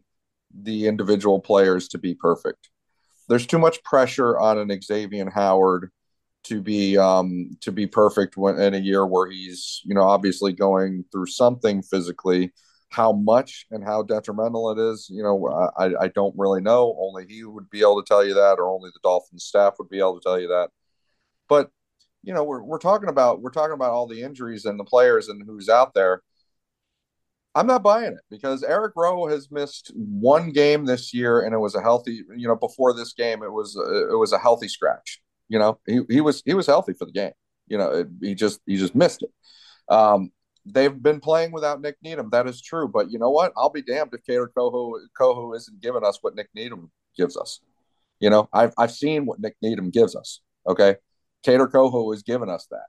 [0.54, 2.68] the individual players to be perfect.
[3.28, 5.90] There's too much pressure on an Xavier Howard
[6.44, 10.52] to be um, to be perfect when in a year where he's you know obviously
[10.52, 12.52] going through something physically.
[12.90, 16.96] How much and how detrimental it is, you know, I, I don't really know.
[16.98, 19.90] Only he would be able to tell you that, or only the Dolphins staff would
[19.90, 20.70] be able to tell you that.
[21.48, 21.70] But
[22.22, 25.28] you know, we're we're talking about we're talking about all the injuries and the players
[25.28, 26.22] and who's out there
[27.58, 31.58] I'm not buying it because Eric Rowe has missed one game this year, and it
[31.58, 32.22] was a healthy.
[32.36, 35.20] You know, before this game, it was a, it was a healthy scratch.
[35.48, 37.32] You know, he, he was he was healthy for the game.
[37.66, 39.30] You know, it, he just he just missed it.
[39.92, 40.30] Um,
[40.72, 42.30] they've been playing without Nik Needham.
[42.30, 42.88] That is true.
[42.88, 43.52] But you know what?
[43.56, 47.60] I'll be damned if Kader Kohou, Kohou isn't giving us what Nik Needham gives us.
[48.20, 50.40] You know, I've, I've seen what Nik Needham gives us.
[50.66, 50.96] Okay.
[51.44, 52.86] Kader Kohou has given us that.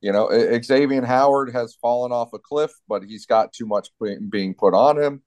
[0.00, 0.28] You know,
[0.62, 3.90] Xavier Howard has fallen off a cliff, but he's got too much
[4.30, 5.22] being put on him.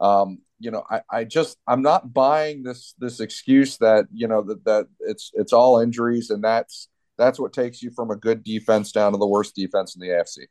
[0.00, 4.42] Um, you know, I, I just I'm not buying this this excuse that you know
[4.42, 8.44] that that it's it's all injuries and that's that's what takes you from a good
[8.44, 10.46] defense down to the worst defense in the AFC.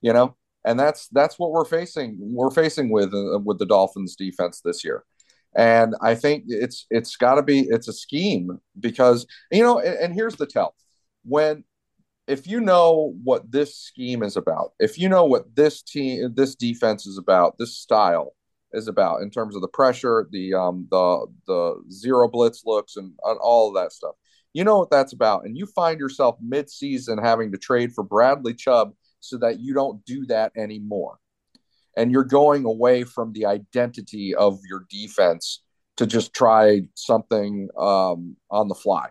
[0.00, 4.16] You know, and that's that's what we're facing we're facing with uh, with the Dolphins
[4.16, 5.04] defense this year.
[5.54, 9.96] And I think it's it's got to be it's a scheme because you know and,
[9.96, 10.74] and here's the tell.
[11.24, 11.64] When
[12.26, 16.56] if you know what this scheme is about, if you know what this team, this
[16.56, 18.34] defense is about, this style
[18.72, 23.12] is about in terms of the pressure, the um, the the zero blitz looks, and,
[23.24, 24.16] and all of that stuff,
[24.52, 28.54] you know what that's about, and you find yourself mid-season having to trade for Bradley
[28.54, 28.92] Chubb
[29.28, 31.18] so that you don't do that anymore,
[31.96, 35.62] and you're going away from the identity of your defense
[35.96, 39.08] to just try something um, on the fly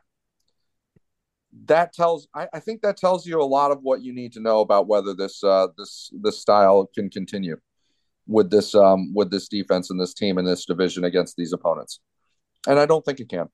[1.66, 4.40] that tells I, I, think that tells you a lot of what you need to
[4.40, 7.58] know about whether this uh, this this style can continue
[8.28, 12.00] with this um, with this defense and this team in this division against these opponents.
[12.68, 13.48] And I don't think it can.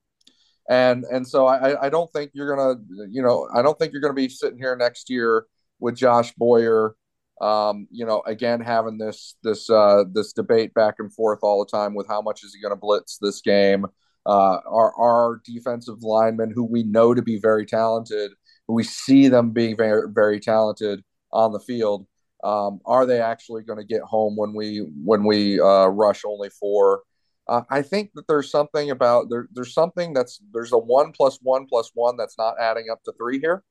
[0.68, 4.02] And and so I, I don't think you're gonna you know I don't think you're
[4.02, 5.46] gonna be sitting here next year
[5.82, 6.96] with Josh Boyer
[7.42, 11.70] um, you know, again having this this uh, this debate back and forth all the
[11.70, 13.84] time with how much is he going to blitz this game,
[14.26, 18.30] uh, our, our defensive linemen, who we know to be very talented,
[18.68, 22.06] we see them being very, very talented on the field.
[22.44, 26.50] Um, are they actually going to get home when we when we uh, rush only
[26.50, 27.02] four?
[27.48, 31.38] Uh, I think that there's something about there, there's something that's there's a one plus
[31.42, 33.64] one plus one that's not adding up to three here,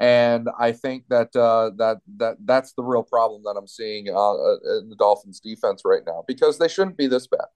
[0.00, 4.80] and I think that uh, that that that's the real problem that I'm seeing uh,
[4.80, 7.46] in the Dolphins defense right now because they shouldn't be this bad.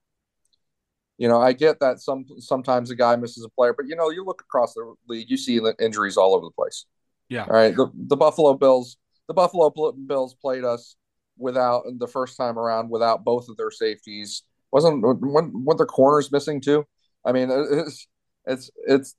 [1.18, 4.10] You know, I get that some sometimes a guy misses a player, but you know,
[4.10, 6.84] you look across the league, you see injuries all over the place.
[7.28, 7.44] Yeah.
[7.44, 7.74] All right.
[7.74, 9.72] The the Buffalo Bills, the Buffalo
[10.06, 10.96] Bills played us
[11.38, 14.42] without the first time around without both of their safeties.
[14.72, 16.86] Wasn't when when their corners missing too?
[17.24, 18.06] I mean, it's
[18.46, 19.14] it's it's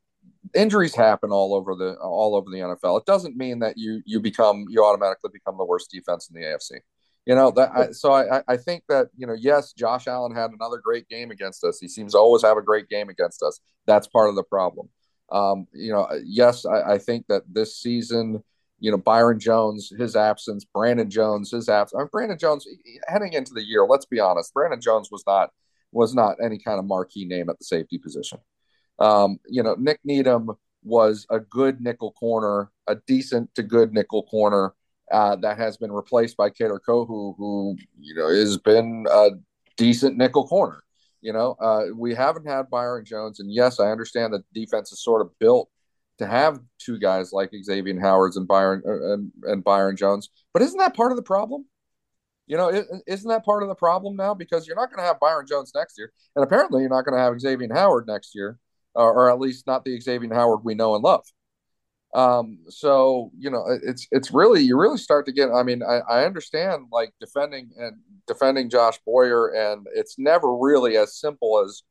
[0.54, 3.00] injuries happen all over the all over the NFL.
[3.00, 6.48] It doesn't mean that you you become you automatically become the worst defense in the
[6.48, 6.80] AFC.
[7.26, 7.72] You know that.
[7.76, 11.30] I, so I, I think that you know, yes, Josh Allen had another great game
[11.30, 11.80] against us.
[11.80, 13.60] He seems to always have a great game against us.
[13.86, 14.90] That's part of the problem.
[15.30, 18.42] Um, you know, yes, I, I think that this season,
[18.80, 22.00] you know, Byron Jones, his absence, Brandon Jones, his absence.
[22.00, 22.66] I mean, Brandon Jones
[23.08, 23.86] heading into the year.
[23.86, 25.50] Let's be honest, Brandon Jones was not
[25.92, 28.40] was not any kind of marquee name at the safety position.
[29.00, 30.52] Um, you know, Nik Needham
[30.84, 34.74] was a good nickel corner, a decent to good nickel corner
[35.12, 39.30] uh, that has been replaced by Kader Kohou, who you know has been a
[39.78, 40.84] decent nickel corner.
[41.22, 45.04] You know, uh, we haven't had Byron Jones, and yes, I understand that defense is
[45.04, 45.70] sort of built
[46.20, 50.30] to have two guys like Xavier Howard's and Byron uh, and, and Byron Jones.
[50.54, 51.66] But isn't that part of the problem?
[52.48, 52.70] You know,
[53.08, 54.34] isn't that part of the problem now?
[54.34, 57.18] Because you're not going to have Byron Jones next year, and apparently you're not going
[57.18, 58.58] to have Xavier Howard next year,
[59.04, 61.24] or at least not the Xavier Howard we know and love.
[62.14, 65.52] Um, so you know, it's it's really you really start to get.
[65.52, 70.98] I mean, I, I understand like defending and defending Josh Boyer, and it's never really
[70.98, 71.84] as simple as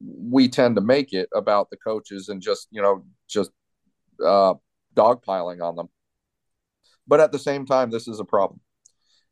[0.00, 3.50] we tend to make it about the coaches and just you know just
[4.24, 4.54] uh,
[4.96, 5.88] dogpiling on them.
[7.06, 8.60] But at the same time, this is a problem,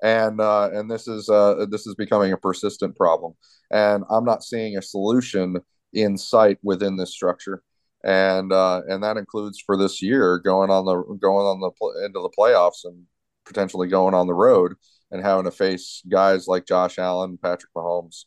[0.03, 3.33] and uh, and this is uh, this is becoming a persistent problem,
[3.71, 5.57] and I'm not seeing a solution
[5.93, 7.63] in sight within this structure
[8.07, 12.21] and uh, and that includes for this year going on the going on the into
[12.21, 13.05] the playoffs and
[13.45, 14.75] potentially going on the road
[15.11, 18.25] and having to face guys like Josh Allen, Patrick Mahomes,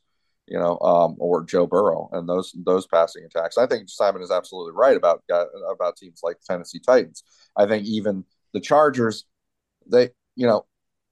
[0.48, 3.58] you know, um, or Joe Burrow and those those passing attacks.
[3.58, 5.24] I think Simon is absolutely right about
[5.72, 7.24] about teams like Tennessee Titans.
[7.56, 9.24] I think even the Chargers,
[9.86, 10.66] they you know,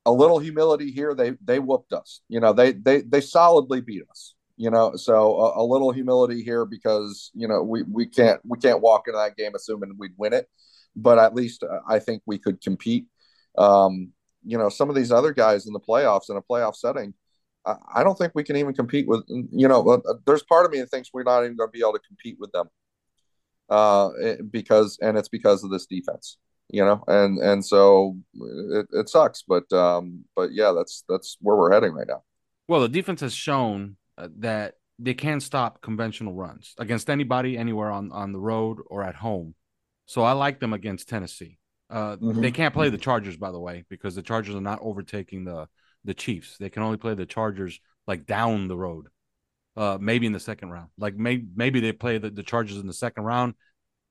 [0.05, 1.15] a little humility here.
[1.15, 2.19] They they whooped us.
[2.27, 6.43] You know, they they they solidly beat us you know so a, a, little humility
[6.43, 10.11] here because you know we, we can't we can't walk into that game assuming we'd
[10.17, 10.49] win it
[10.95, 13.05] but at least uh, i think we could compete.
[13.57, 14.11] Um,
[14.45, 17.13] you know some of these other guys in the playoffs in a playoff setting
[17.65, 20.71] I, I don't think we can even compete with you know uh, there's part of
[20.71, 22.69] me that thinks we're not even going to be able to compete with them
[23.69, 24.09] uh,
[24.49, 26.37] because and it's because of this defense
[26.69, 28.17] you know and and so
[28.71, 32.23] it, it sucks but um but yeah that's that's where we're heading right now.
[32.67, 38.11] Well the defense has shown that they can't stop conventional runs against anybody anywhere on
[38.11, 39.55] on the road or at home.
[40.05, 41.59] So I like them against Tennessee.
[41.89, 42.41] Uh, mm-hmm.
[42.41, 45.67] They can't play the Chargers, by the way, because the Chargers are not overtaking the
[46.03, 46.57] the Chiefs.
[46.57, 49.07] They can only play the Chargers like down the road,
[49.75, 50.89] uh, maybe in the second round.
[50.97, 53.53] Like maybe maybe they play the, the Chargers in the second round.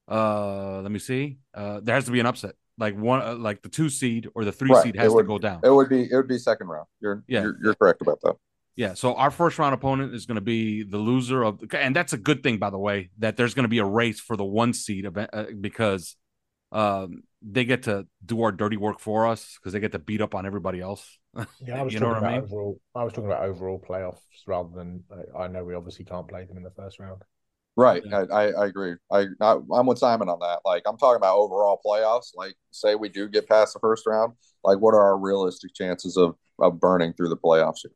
[0.09, 1.39] Uh, let me see.
[1.53, 4.45] Uh, there has to be an upset, like one, uh, like the two seed or
[4.45, 4.85] the three right.
[4.85, 5.61] seed has would, to go down.
[5.65, 6.87] It would be it would be second round.
[7.01, 7.43] You're yeah.
[7.43, 8.37] you're, you're correct about that.
[8.77, 12.13] Yeah, so our first round opponent is going to be the loser of, and that's
[12.13, 14.45] a good thing, by the way, that there's going to be a race for the
[14.45, 16.15] one seed event uh, because
[16.73, 20.21] um, they get to do our dirty work for us because they get to beat
[20.21, 21.19] up on everybody else.
[21.61, 22.45] Yeah, I was you talking about I mean?
[22.45, 22.81] overall.
[22.95, 25.05] I was talking about overall playoffs rather than.
[25.39, 27.21] I know we obviously can't play them in the first round.
[27.77, 28.25] Right, yeah.
[28.33, 28.95] I, I, I, agree.
[29.13, 30.61] I, I am with Simon on that.
[30.65, 32.31] Like I'm talking about overall playoffs.
[32.35, 34.33] Like say we do get past the first round.
[34.65, 37.81] Like what are our realistic chances of of burning through the playoffs?
[37.83, 37.93] Here?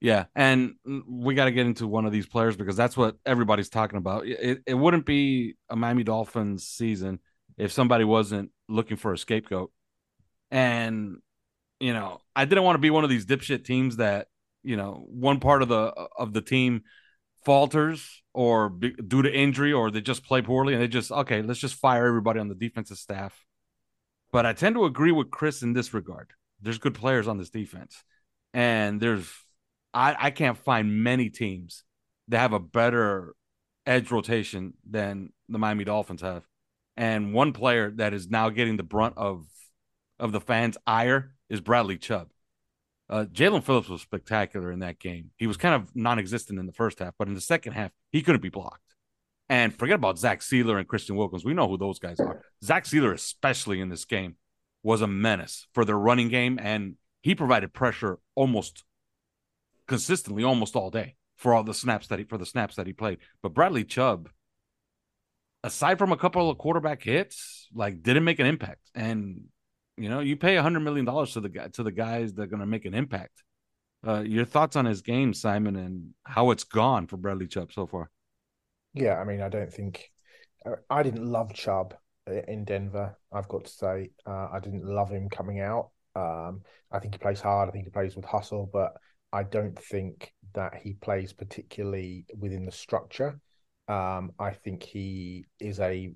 [0.00, 0.74] Yeah, and
[1.08, 4.26] we got to get into one of these players because that's what everybody's talking about.
[4.26, 7.18] It, it wouldn't be a Miami Dolphins season
[7.56, 9.72] if somebody wasn't looking for a scapegoat.
[10.50, 11.16] And
[11.80, 14.28] you know, I didn't want to be one of these dipshit teams that
[14.62, 16.82] you know one part of the of the team
[17.44, 21.40] falters or be, due to injury or they just play poorly and they just okay,
[21.40, 23.44] let's just fire everybody on the defensive staff.
[24.30, 26.32] But I tend to agree with Chris in this regard.
[26.60, 28.02] There's good players on this defense,
[28.52, 29.30] and there's
[29.96, 31.82] I, I can't find many teams
[32.28, 33.34] that have a better
[33.86, 36.44] edge rotation than the Miami Dolphins have.
[36.98, 39.46] And one player that is now getting the brunt of
[40.18, 42.28] of the fans' ire is Bradley Chubb.
[43.08, 45.30] Uh, Jaelan Phillips was spectacular in that game.
[45.36, 48.22] He was kind of non-existent in the first half, but in the second half, he
[48.22, 48.80] couldn't be blocked.
[49.48, 51.44] And forget about Zach Sieler and Christian Wilkins.
[51.44, 52.42] We know who those guys are.
[52.64, 54.36] Zach Sieler, especially in this game,
[54.82, 58.84] was a menace for their running game, and he provided pressure almost
[59.86, 62.92] consistently almost all day for all the snaps that he for the snaps that he
[62.92, 63.18] played.
[63.42, 64.28] But Bradley Chubb,
[65.62, 68.90] aside from a couple of quarterback hits, like didn't make an impact.
[68.94, 69.44] And
[69.96, 72.42] you know, you pay a hundred million dollars to the guy to the guys that
[72.42, 73.42] are going to make an impact.
[74.06, 77.86] Uh, your thoughts on his game, Simon, and how it's gone for Bradley Chubb so
[77.86, 78.10] far?
[78.94, 80.10] Yeah, I mean, I don't think
[80.88, 81.94] I didn't love Chubb
[82.26, 83.16] in Denver.
[83.32, 85.90] I've got to say, uh, I didn't love him coming out.
[86.14, 87.68] Um, I think he plays hard.
[87.68, 88.96] I think he plays with hustle, but
[89.32, 93.38] I don't think that he plays particularly within the structure.
[93.88, 96.12] Um, I think he is a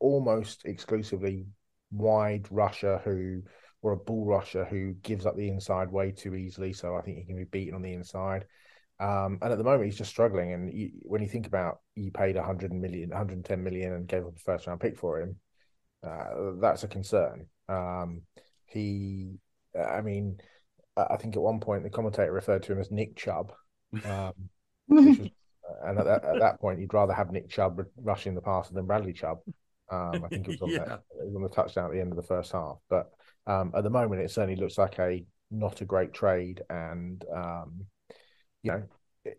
[0.00, 1.46] almost exclusively
[1.90, 3.42] wide rusher who
[3.82, 6.72] or a bull rusher who gives up the inside way too easily.
[6.72, 8.46] So I think he can be beaten on the inside.
[8.98, 10.54] Um, and at the moment, he's just struggling.
[10.54, 14.36] And you, when you think about you paid 100 million, 110 million, and gave up
[14.36, 15.36] a first round pick for him,
[16.02, 17.46] uh, that's a concern.
[17.68, 18.22] Um,
[18.66, 19.38] he,
[19.78, 20.38] I mean,
[20.96, 23.52] I think at one point the commentator referred to him as Nick Chubb,
[24.04, 24.32] um,
[24.88, 28.40] was, uh, and at that, at that, point you'd rather have Nick Chubb rushing the
[28.40, 29.38] passer than Bradley Chubb.
[29.90, 30.84] Um, I think it was on, yeah.
[30.84, 32.78] that, it was on the touchdown at the end of the first half.
[32.88, 33.10] But
[33.46, 37.86] um, at the moment, it certainly looks like a not a great trade, and um,
[38.62, 38.82] you know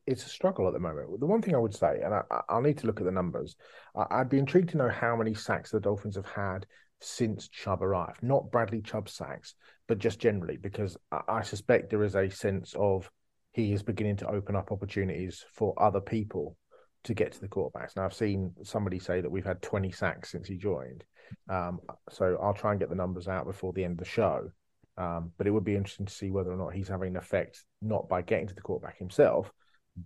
[0.07, 1.19] it's a struggle at the moment.
[1.19, 3.55] The one thing I would say, and I, will need to look at the numbers,
[3.95, 6.65] I, would be intrigued to know how many sacks the Dolphins have had
[7.01, 8.23] since Chubb arrived.
[8.23, 9.55] Not Bradley Chubb sacks,
[9.87, 13.09] but just generally, because I suspect there is a sense of
[13.51, 16.57] he is beginning to open up opportunities for other people
[17.05, 17.95] to get to the quarterbacks.
[17.95, 21.03] Now, I've seen somebody say that we've had 20 sacks since he joined.
[21.49, 21.79] Um,
[22.09, 24.49] so I'll try and get the numbers out before the end of the show.
[24.97, 27.63] Um, but it would be interesting to see whether or not he's having an effect,
[27.81, 29.51] not by getting to the quarterback himself,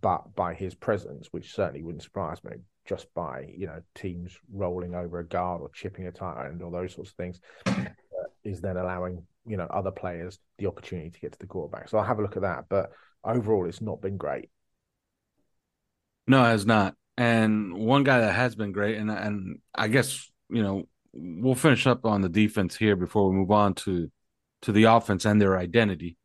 [0.02, 4.96] but by his presence, which certainly wouldn't surprise me, just by you know teams rolling
[4.96, 7.86] over a guard or chipping a tight end or those sorts of things, uh,
[8.44, 11.90] is then allowing you know other players the opportunity to get to the quarterback.
[11.90, 12.66] So I'll have a look at that.
[12.70, 12.92] But
[13.24, 14.50] overall, it's not been great.
[16.28, 16.96] No, it has not.
[17.18, 21.88] And one guy that has been great, and and I guess you know we'll finish
[21.88, 24.12] up on the defense here before we move on to
[24.62, 26.16] to the offense and their identity.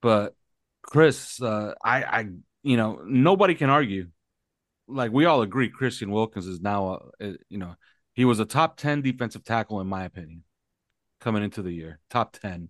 [0.00, 0.34] But
[0.82, 2.26] Chris, uh, I, I,
[2.62, 4.06] you know, nobody can argue.
[4.88, 7.74] Like we all agree, Christian Wilkins is now, a, you know,
[8.14, 10.44] he was a top ten defensive tackle in my opinion
[11.26, 12.68] coming into the year, top 10.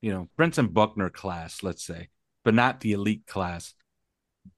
[0.00, 2.08] You know, Brentson Buckner class, let's say,
[2.42, 3.74] but not the elite class.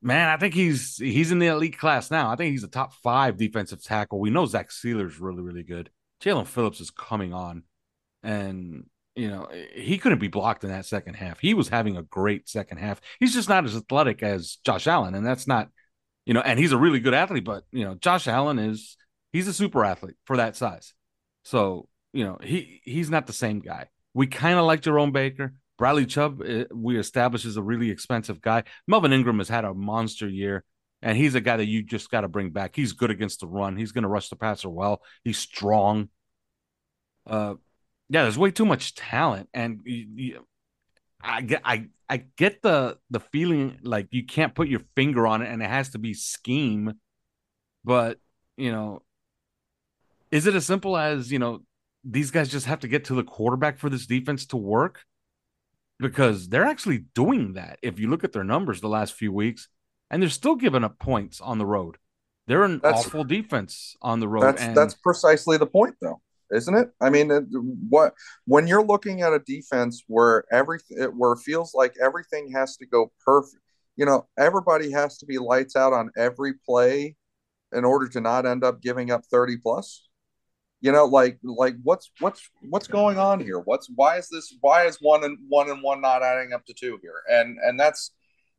[0.00, 2.30] Man, I think he's he's in the elite class now.
[2.30, 4.20] I think he's a top five defensive tackle.
[4.20, 5.90] We know Zach Sieler's really, really good.
[6.22, 7.64] Jaelan Phillips is coming on.
[8.22, 11.40] And, you know, he couldn't be blocked in that second half.
[11.40, 13.00] He was having a great second half.
[13.18, 15.16] He's just not as athletic as Josh Allen.
[15.16, 15.70] And that's not,
[16.24, 18.96] you know, and he's a really good athlete, but, you know, Josh Allen is,
[19.32, 20.94] he's a super athlete for that size.
[21.42, 23.88] So you know, he he's not the same guy.
[24.14, 25.54] We kind of like Jerome Baker.
[25.76, 28.64] Bradley Chubb, eh, we established is a really expensive guy.
[28.86, 30.64] Melvin Ingram has had a monster year,
[31.02, 32.76] and he's a guy that you just got to bring back.
[32.76, 33.76] He's good against the run.
[33.76, 35.02] He's going to rush the passer well.
[35.24, 36.08] He's strong.
[37.26, 37.54] Uh,
[38.08, 40.46] Yeah, there's way too much talent, and you, you,
[41.22, 45.42] I get I I get the the feeling like you can't put your finger on
[45.42, 46.94] it, and it has to be scheme.
[47.84, 48.18] But
[48.56, 49.02] you know,
[50.30, 51.62] is it as simple as you know
[52.04, 55.04] these guys just have to get to the quarterback for this defense to work?
[55.98, 57.78] Because they're actually doing that.
[57.82, 59.68] If you look at their numbers the last few weeks,
[60.10, 61.96] and they're still giving up points on the road.
[62.46, 64.42] They're an that's, awful defense on the road.
[64.42, 66.20] That's and, that's precisely the point, though,
[66.52, 66.90] isn't it?
[67.00, 67.30] I mean,
[67.88, 72.76] what when you're looking at a defense where everything where it feels like everything has
[72.76, 73.62] to go perfect,
[73.96, 77.16] you know, everybody has to be lights out on every play
[77.72, 80.06] in order to not end up giving up 30 plus
[80.84, 84.84] you know like like what's what's what's going on here what's why is this why
[84.84, 88.12] is one and one and one not adding up to two here and and that's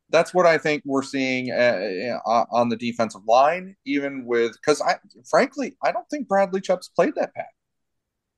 [0.10, 4.82] that's what I think we're seeing uh, uh, on the defensive line, even with because
[4.82, 4.96] I
[5.30, 7.48] frankly I don't think Bradley Chubb's played that bad.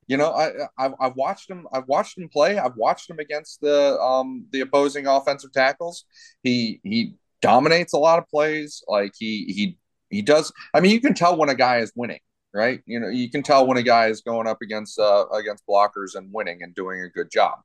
[0.08, 1.68] You know, I I've, I've, watched him.
[1.74, 2.58] I've watched him play.
[2.58, 6.06] I've watched him against the um the opposing offensive tackles.
[6.44, 8.82] He he dominates a lot of plays.
[8.88, 9.78] Like he he
[10.10, 10.54] he does.
[10.74, 12.20] I mean, you can tell when a guy is winning,
[12.58, 12.82] right?
[12.86, 16.16] You know, you can tell when a guy is going up against uh, against blockers
[16.16, 17.60] and winning and doing a good job.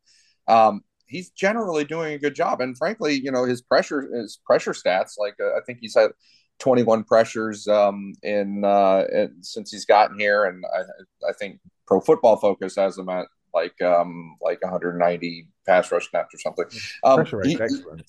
[0.47, 2.61] Um, he's generally doing a good job.
[2.61, 6.11] And frankly, you know, his pressure his pressure stats, like uh, I think he's had
[6.59, 12.01] 21 pressures um, in, uh, in, since he's gotten here, and I, I think Pro
[12.01, 16.65] Football Focus has him at like um, like 190 pass rush snaps or something.
[17.05, 18.03] Um, pressure rate excellent.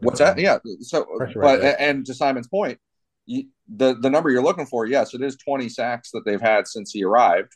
[0.00, 0.38] What's that?
[0.38, 0.58] Yeah.
[0.80, 2.78] So, but and to Simon's point,
[3.26, 6.90] the the number you're looking for, yes, it is 20 sacks that they've had since
[6.92, 7.52] he arrived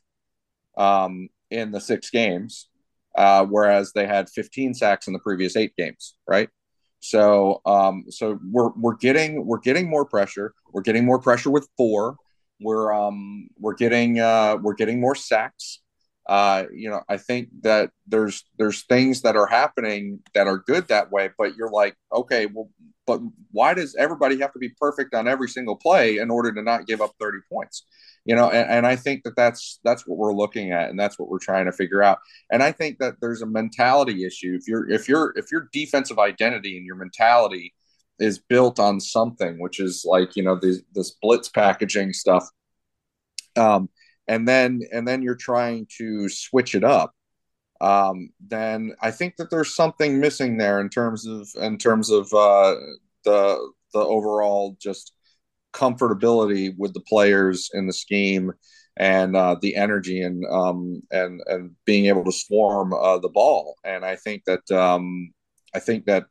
[0.76, 2.68] um, in the six games
[3.16, 6.48] uh, whereas they had 15 sacks in the previous eight games, right?
[7.00, 10.54] So, um, so we're we're getting we're getting more pressure.
[10.72, 12.16] We're getting more pressure with four.
[12.60, 15.80] We're um we're getting uh, we're getting more sacks.
[16.26, 20.88] Uh, you know, I think that there's there's things that are happening that are good
[20.88, 22.68] that way, but you're like, okay, well,
[23.06, 26.62] but why does everybody have to be perfect on every single play in order to
[26.62, 27.84] not give up 30 points?
[28.26, 31.18] you know and, and, i think that that's that's what we're looking at and that's
[31.18, 32.18] what we're trying to figure out
[32.50, 36.18] and i think that there's a mentality issue if you're if you're if your defensive
[36.18, 37.72] identity and your mentality
[38.18, 42.48] is built on something which is like you know this, this blitz packaging stuff
[43.56, 43.88] um
[44.28, 47.14] and then and then you're trying to switch it up
[47.80, 52.32] um then i think that there's something missing there in terms of in terms of
[52.32, 52.74] uh
[53.24, 55.12] the the overall just
[55.72, 58.52] comfortability with the players in the scheme
[58.96, 63.76] and uh, the energy and um, and and being able to swarm uh, the ball.
[63.84, 65.32] And I think that um,
[65.74, 66.24] I think that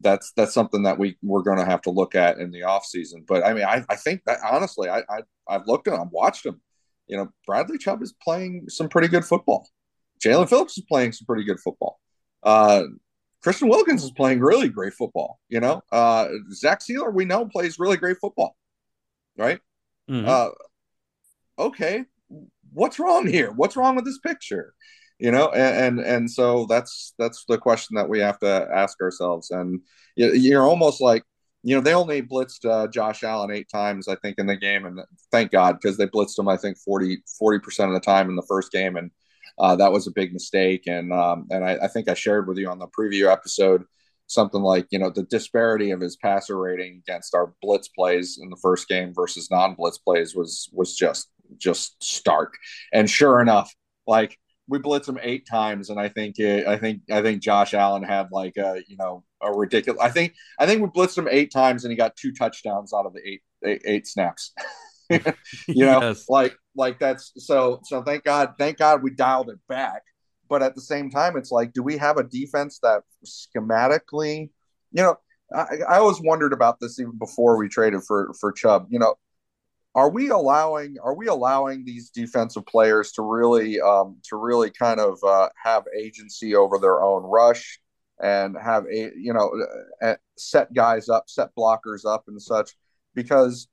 [0.00, 2.84] that's that's something that we we're going to have to look at in the off
[2.84, 3.24] season.
[3.28, 6.44] But I mean, I, I think that honestly, I, I I've looked at, I've watched
[6.44, 6.60] him.
[7.06, 9.68] You know, Bradley Chubb is playing some pretty good football.
[10.24, 11.98] Jaelan Phillips is playing some pretty good football.
[12.42, 12.82] Uh,
[13.42, 15.40] Christian Wilkins is playing really great football.
[15.48, 18.56] You know, uh, Zach Sieler we know plays really great football
[19.40, 19.60] right?
[20.08, 20.28] Mm-hmm.
[20.28, 22.04] Uh, okay,
[22.72, 23.50] what's wrong here?
[23.50, 24.74] What's wrong with this picture?
[25.18, 29.00] You know, and, and and so that's that's the question that we have to ask
[29.02, 29.50] ourselves.
[29.50, 29.80] And
[30.16, 31.24] you're almost like,
[31.62, 34.86] you know, they only blitzed uh, Josh Allen eight times, I think, in the game,
[34.86, 35.00] and
[35.30, 37.18] thank God because they blitzed him, I think, 40
[37.62, 39.10] percent of the time in the first game, and
[39.60, 40.86] uh, that was a big mistake.
[40.86, 43.84] And um, and I, I think I shared with you on the preview episode
[44.26, 48.48] something like you know the disparity of his passer rating against our blitz plays in
[48.48, 52.54] the first game versus non-blitz plays was was just just stark.
[52.92, 53.72] And sure enough
[54.06, 55.90] like we blitzed him eight times.
[55.90, 59.24] And i think it, i think i think josh allen had like a you know
[59.42, 62.32] a ridiculous i think i think we blitzed him eight times and he got two
[62.32, 64.52] touchdowns out of the eight eight, eight snaps
[65.66, 66.26] you know yes.
[66.28, 70.02] like like that's so so thank god thank god we dialed it back
[70.50, 74.50] but at the same time, it's like, do we have a defense that schematically,
[74.90, 75.16] you know,
[75.54, 78.88] I, I always wondered about this even before we traded for for Chubb.
[78.90, 79.14] You know,
[79.94, 85.00] are we allowing are we allowing these defensive players to really um, to really kind
[85.00, 87.80] of uh, have agency over their own rush
[88.20, 89.50] and have a you know
[90.02, 92.72] uh, set guys up, set blockers up, and such?
[93.14, 93.68] Because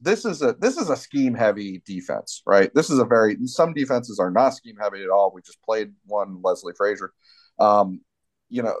[0.00, 2.70] this is a this is a scheme heavy defense, right?
[2.74, 5.32] This is a very some defenses are not scheme heavy at all.
[5.34, 7.12] We just played one Leslie Frazier.
[7.58, 8.00] Um,
[8.48, 8.74] you know,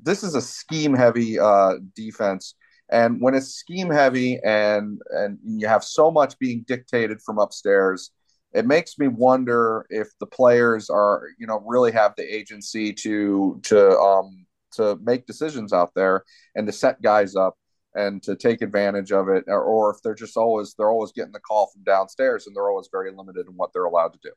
[0.00, 2.54] this is a scheme heavy uh, defense,
[2.90, 8.12] and when it's scheme heavy and and you have so much being dictated from upstairs,
[8.52, 13.60] it makes me wonder if the players are you know really have the agency to
[13.64, 16.22] to um to make decisions out there
[16.54, 17.56] and to set guys up
[17.96, 21.32] and to take advantage of it, or, or if they're just always they're always getting
[21.32, 24.32] the call from downstairs and they're always very limited in what they're allowed to do.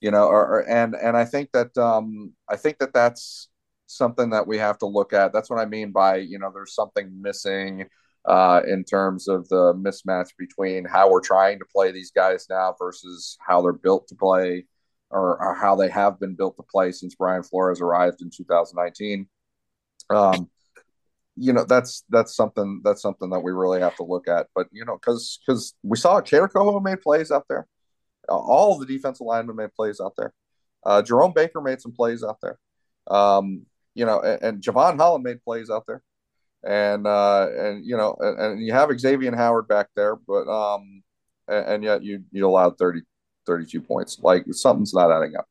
[0.00, 3.48] you know, or, or, and and I think that um, I think that that's
[3.86, 5.32] something that we have to look at.
[5.32, 7.86] That's what I mean by you know there's something missing
[8.26, 12.74] uh, in terms of the mismatch between how we're trying to play these guys now
[12.78, 14.66] versus how they're built to play
[15.10, 19.28] or, or how they have been built to play since Brian Flores arrived in 2019.
[20.10, 20.50] Um,
[21.36, 24.46] you know that's that's something that's something that we really have to look at.
[24.54, 26.48] But you know, because because we saw Kader
[26.82, 27.66] made plays out there,
[28.28, 30.32] all of the defensive linemen made plays out there.
[30.84, 32.58] Uh, Jerome Baker made some plays out there.
[33.06, 36.02] Um, you know, and, and Jevon Holland made plays out there
[36.64, 41.02] and uh, and you know, and, and, you have Xavier Howard back there, but um,
[41.46, 43.02] and, and, yet you you allowed 30,
[43.46, 44.18] 32 points.
[44.20, 45.46] Like something's not adding up.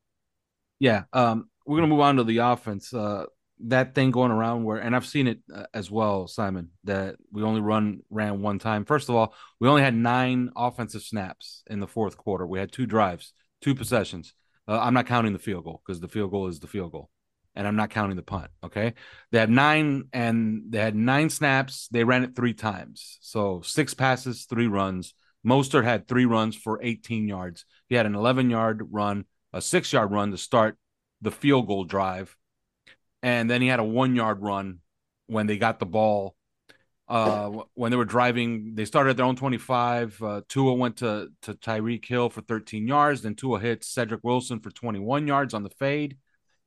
[0.80, 2.94] Yeah, um, we're gonna move on to the offense.
[2.94, 3.26] Uh,
[3.60, 6.70] that thing going around where, and I've seen it uh, as well, Simon.
[6.84, 8.86] That we only run ran one time.
[8.86, 12.46] First of all, we only had nine offensive snaps in the fourth quarter.
[12.46, 14.34] We had two drives, two possessions.
[14.68, 17.10] Uh, I'm not counting the field goal because the field goal is the field goal
[17.56, 18.50] and I'm not counting the punt.
[18.64, 18.94] Okay.
[19.32, 21.88] They had nine and they had nine snaps.
[21.92, 23.18] They ran it three times.
[23.22, 25.14] So six passes, three runs.
[25.46, 27.66] Mostert had three runs for 18 yards.
[27.90, 30.78] He had an 11 yard run, a six yard run to start
[31.22, 32.36] the field goal drive.
[33.24, 34.80] And then he had a one yard run
[35.28, 36.36] when they got the ball.
[37.08, 40.22] Uh, when they were driving, they started at their own 25.
[40.22, 43.22] Uh, Tua went to, to Tyreek Hill for 13 yards.
[43.22, 46.18] Then Tua hit Cedrick Wilson for 21 yards on the fade.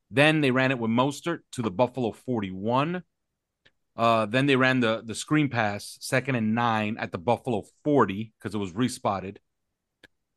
[0.09, 3.03] Then they ran it with Mostert to the Buffalo 41.
[3.95, 8.31] Uh, then they ran the the screen pass, second and nine at the Buffalo 40
[8.37, 9.39] because it was respotted.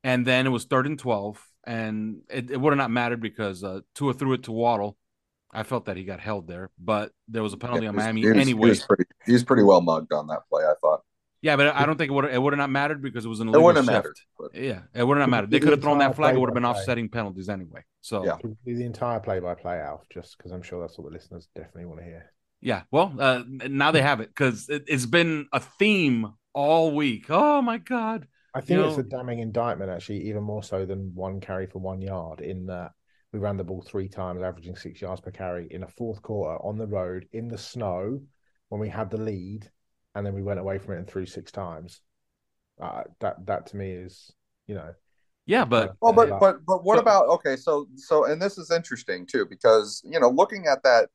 [0.03, 1.47] And then it was third and 12.
[1.64, 4.97] And it, it would have not mattered because uh, Tua threw it to Waddle.
[5.53, 8.20] I felt that he got held there, but there was a penalty yeah, on Miami
[8.20, 8.68] he was, anyway.
[8.68, 11.03] He's pretty, he was pretty well mugged on that play, I thought.
[11.42, 13.40] Yeah, but I don't think it would it would have not mattered because it was
[13.40, 13.96] an illegal it wouldn't shift.
[13.96, 14.55] Mattered, but...
[14.55, 15.51] Yeah, it would have not mattered.
[15.51, 16.36] They could have thrown that flag.
[16.36, 17.82] It would have been offsetting penalties anyway.
[18.03, 21.86] So yeah, the entire play-by-play out, just because I'm sure that's what the listeners definitely
[21.86, 22.32] want to hear.
[22.61, 27.26] Yeah, well, uh, now they have it because it, has been a theme all week.
[27.30, 28.28] Oh my god!
[28.55, 29.01] I think you it's know...
[29.01, 32.40] a damning indictment, actually, even more so than one carry for one yard.
[32.42, 32.92] In that
[33.33, 36.57] we ran the ball three times, averaging six yards per carry in a fourth quarter
[36.64, 38.20] on the road in the snow
[38.68, 39.70] when we had the lead
[40.14, 42.01] and then we went away from it and threw six times.
[42.81, 44.33] Uh, that that to me is,
[44.66, 44.93] you know,
[45.47, 47.57] yeah, but well, but but but what about okay?
[47.57, 51.11] So so and this is interesting too because you know looking at that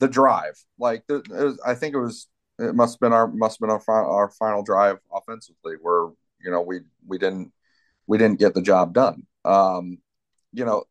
[0.00, 2.28] the drive like was, I think it was
[2.58, 6.08] it must have been our must have been our final, our final drive offensively where
[6.44, 7.52] you know we we didn't
[8.06, 9.26] we didn't get the job done.
[9.44, 9.98] Um,
[10.52, 10.84] you know,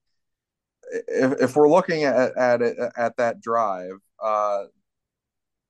[0.92, 4.66] if, if we're looking at at it, at that drive, uh,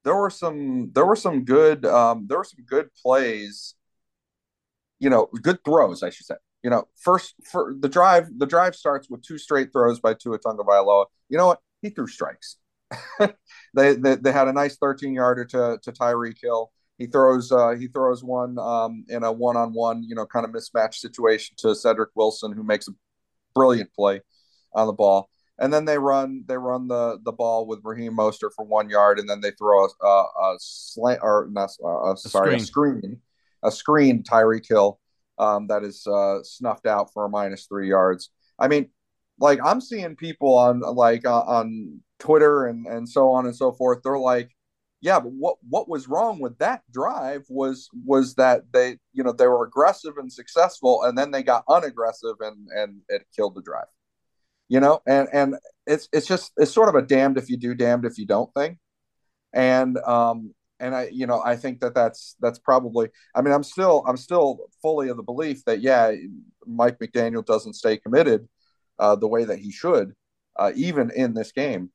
[0.03, 3.75] there were some there were some good um, there were some good plays.
[4.99, 6.35] You know, good throws, I should say.
[6.63, 10.39] You know, first for the drive, the drive starts with two straight throws by Tua
[10.39, 11.05] Tagovailoa.
[11.29, 11.59] You know what?
[11.81, 12.57] He threw strikes.
[13.19, 16.71] they, they, they had a nice 13 yarder to to Tyreek Hill.
[16.97, 20.45] He throws uh, he throws one um, in a one on one you know kind
[20.45, 22.91] of mismatch situation to Cedrick Wilson who makes a
[23.53, 24.21] brilliant play
[24.73, 28.53] on the ball and then they run they run the the ball with Raheem Mostert
[28.55, 32.17] for one yard, and then they throw a, a, a slant or not uh, a,
[32.17, 32.61] sorry screen.
[32.61, 33.21] a screen
[33.63, 34.99] a screen Tyreek Hill
[35.39, 38.29] um, that is uh, snuffed out for a minus three yards.
[38.59, 38.89] I mean,
[39.39, 43.71] like I'm seeing people on like uh, on Twitter and and so on and so
[43.71, 44.01] forth.
[44.03, 44.51] They're like,
[45.01, 49.31] yeah, but what what was wrong with that drive was was that they you know
[49.31, 53.63] they were aggressive and successful, and then they got unaggressive and and it killed the
[53.63, 53.87] drive
[54.69, 55.55] you know, and and
[55.85, 58.53] it's it's just it's sort of a damned if you do, damned if you don't
[58.53, 58.77] thing,
[59.53, 63.63] and um and I you know I think that that's that's probably I mean I'm
[63.63, 66.11] still I'm still fully of the belief that yeah
[66.65, 68.47] Mike McDaniel doesn't stay committed
[68.99, 70.13] uh, the way that he should
[70.57, 71.91] uh, even in this game,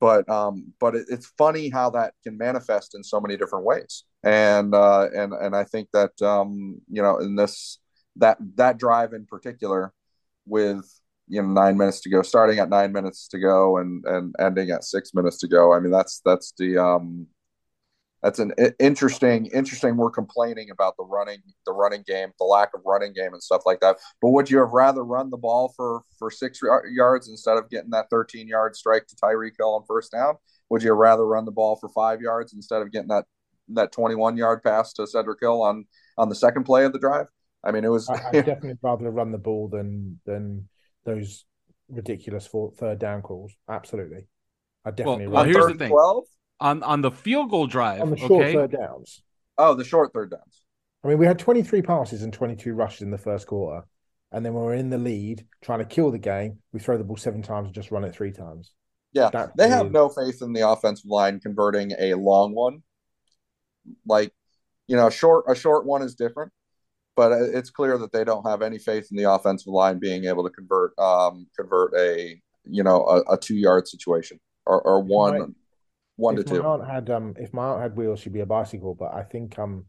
[0.00, 4.04] but um but it, it's funny how that can manifest in so many different ways,
[4.22, 7.78] and uh, and and I think that um you know in this
[8.16, 9.92] that that drive in particular
[10.46, 10.84] with
[11.28, 14.70] you know nine minutes to go starting at nine minutes to go and and ending
[14.70, 15.72] at six minutes to go.
[15.72, 17.26] I mean that's that's the um
[18.22, 22.80] that's an interesting interesting we're complaining about the running the running game the lack of
[22.84, 23.96] running game and stuff like that.
[24.20, 26.60] But would you have rather run the ball for for six
[26.90, 30.36] yards instead of getting that 13 yard strike to Tyreek Hill on first down?
[30.70, 33.26] Would you rather run the ball for five yards instead of getting that
[33.68, 37.28] that 21 yard pass to Cedric Hill on on the second play of the drive?
[37.62, 40.68] I mean it was I, would definitely rather run the ball than than
[41.08, 41.44] those
[41.88, 43.52] ridiculous for third down calls.
[43.68, 44.26] Absolutely.
[44.84, 45.26] I definitely.
[45.26, 45.90] Well, well here's the thing.
[45.90, 46.24] 12?
[46.60, 48.52] On on the field goal drive, on the short okay?
[48.54, 49.22] third downs.
[49.56, 50.62] Oh, the short third downs.
[51.04, 53.86] I mean, we had 23 passes and 22 rushes in the first quarter.
[54.32, 57.04] and then when we're in the lead, trying to kill the game, we throw the
[57.04, 58.72] ball seven times and just run it three times.
[59.12, 62.82] Yeah, That they have is- no faith in the offensive line converting a long one.
[64.04, 64.32] Like,
[64.86, 66.52] you know, a short a short one is different,
[67.18, 70.44] but it's clear that they don't have any faith in the offensive line being able
[70.44, 75.38] to convert um convert a you know a, a two yard situation or, or one
[75.38, 75.46] my-
[76.16, 76.62] one to if my two.
[76.64, 78.94] aunt had um if my aunt had wheels, she'd be a bicycle.
[78.94, 79.86] But I think um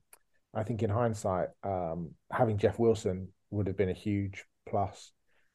[0.54, 5.12] I think in hindsight, um having Jeff Wilson would have been a huge plus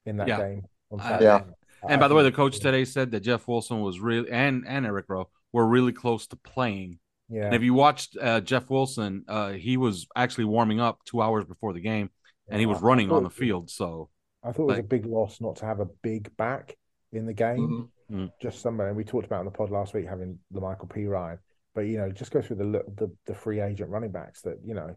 [0.06, 0.38] in that Yeah.
[0.38, 0.62] game.
[0.92, 1.42] On Uh, Yeah.
[1.88, 4.86] And by the way, the coach today said that Jeff Wilson was really and and
[4.86, 6.98] Eric Rowe were really close to playing.
[7.28, 11.20] Yeah, And if you watched uh, Jeff Wilson, uh, he was actually warming up two
[11.22, 12.10] hours before the game,
[12.48, 13.70] and he was I- I running on the field.
[13.70, 14.10] So
[14.42, 16.76] I thought it was a big loss not to have a big back
[17.12, 17.88] in the game.
[18.10, 18.30] Mhm.
[18.40, 21.06] Just somebody and we talked about on the pod last week having the Michael P.
[21.06, 21.38] Ryan,
[21.74, 24.58] but you know, just go through the li- the, the free agent running backs that
[24.62, 24.94] you know.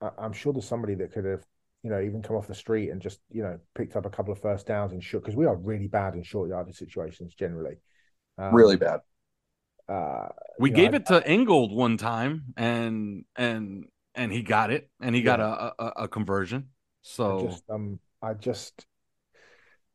[0.00, 1.44] I, I'm sure there's somebody that could have,
[1.82, 4.32] you know, even come off the street and just you know picked up a couple
[4.32, 7.74] of first downs and short because we are really bad in short yardage situations generally.
[8.38, 9.00] Um, Really bad.
[9.88, 10.28] Uh,
[10.58, 14.70] we you know, gave I- it to Ingold one time, and and and he got
[14.70, 16.70] it, and he got a, a a conversion.
[17.24, 18.86] I So just um I just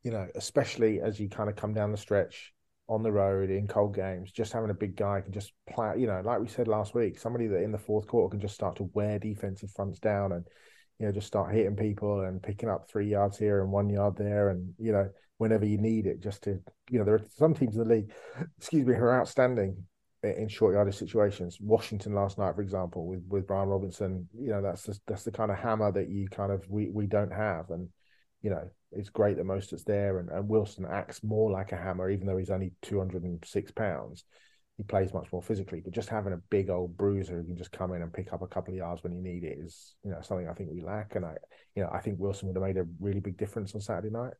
[0.04, 2.54] you know, especially as you kind of come down the stretch
[2.90, 6.08] on the road in cold games, just having a big guy can just play, you
[6.08, 8.78] know, like we said last week, somebody that in the fourth quarter can just start
[8.78, 10.46] to wear defensive fronts down and
[11.00, 14.16] you know, just start hitting people and picking up three yards here and one yard
[14.18, 17.54] there and you know, whenever you need it, just to you know, there are some
[17.54, 18.12] teams in the league,
[18.58, 19.84] excuse me, who are outstanding
[20.24, 21.60] in short yardage situations.
[21.62, 25.32] Washington last night, for example, with with Brian Robinson, you know, that's the, that's the
[25.32, 27.90] kind of hammer that you kind of we we don't have, and
[28.42, 31.78] you know, it's great that most Mostert's there, and, and Wilson acts more like a
[31.78, 34.24] hammer, even though he's only two hundred and six pounds.
[34.78, 37.72] He plays much more physically, but just having a big old bruiser who can just
[37.72, 40.12] come in and pick up a couple of yards when you need it is, you
[40.12, 41.16] know, something I think we lack.
[41.16, 41.36] And I,
[41.76, 44.34] you know, I think Wilson would have made a really big difference on Saturday night.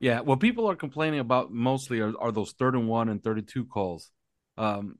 [0.00, 3.42] yeah, what people are complaining about mostly are, are those third and one and thirty
[3.42, 4.10] two calls.
[4.56, 4.96] Um,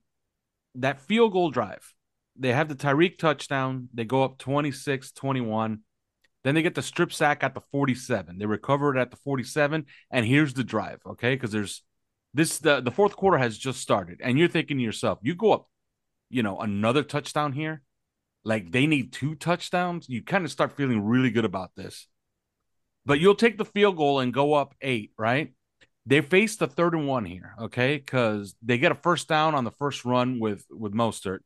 [0.76, 1.94] that field goal drive,
[2.36, 3.88] they have the Tyreek touchdown.
[3.94, 5.80] They go up 26-21.
[6.44, 8.38] Then they get the strip sack at the 47.
[8.38, 9.86] They recover it at the 47.
[10.11, 11.34] And here's the drive, okay?
[11.34, 11.82] Because there's
[12.35, 14.20] this the, the fourth quarter has just started.
[14.22, 15.68] And you're thinking to yourself, you go up,
[16.31, 17.83] you know, another touchdown here.
[18.45, 20.09] Like they need two touchdowns.
[20.09, 22.07] You kind of start feeling really good about this.
[23.05, 25.53] But you'll take the field goal and go up eight, right?
[26.07, 27.97] They face the third and one here, okay?
[27.97, 31.41] Because they get a first down on the first run with with Mostert,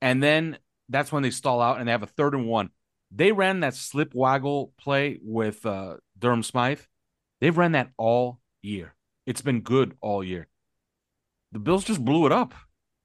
[0.00, 0.58] and then
[0.88, 2.70] that's when they stall out and they have a third and one.
[3.10, 6.80] They ran that slip waggle play with uh, Durham Smythe.
[7.40, 8.94] They've ran that all year.
[9.28, 10.48] It's been good all year.
[11.52, 12.54] The Bills just blew it up,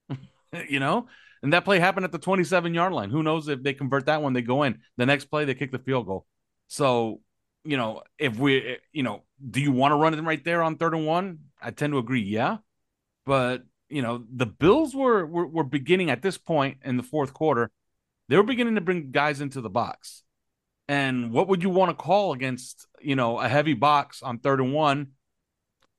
[0.69, 1.07] you know.
[1.41, 3.09] And that play happened at the 27 yard line.
[3.09, 4.31] Who knows if they convert that one?
[4.31, 4.79] They go in.
[4.95, 6.25] The next play, they kick the field goal.
[6.69, 7.19] So
[7.65, 10.77] you know, if we, you know, do you want to run it right there on
[10.77, 11.39] third and one?
[11.61, 12.57] I tend to agree, yeah.
[13.25, 17.33] But you know, the Bills were were, were beginning at this point in the fourth
[17.33, 17.69] quarter.
[18.29, 20.23] They were beginning to bring guys into the box.
[20.87, 24.61] And what would you want to call against, you know, a heavy box on third
[24.61, 25.09] and one?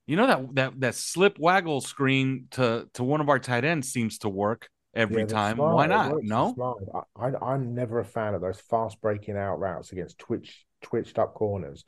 [0.07, 3.89] You know that that that slip waggle screen to to one of our tight ends
[3.89, 5.55] seems to work every Yeah, time.
[5.55, 5.75] smart.
[5.75, 6.15] Why not?
[6.21, 7.03] No.
[7.17, 11.17] I, I, I'm never a fan of those fast breaking out routes against twitch twitched
[11.17, 11.83] up corners.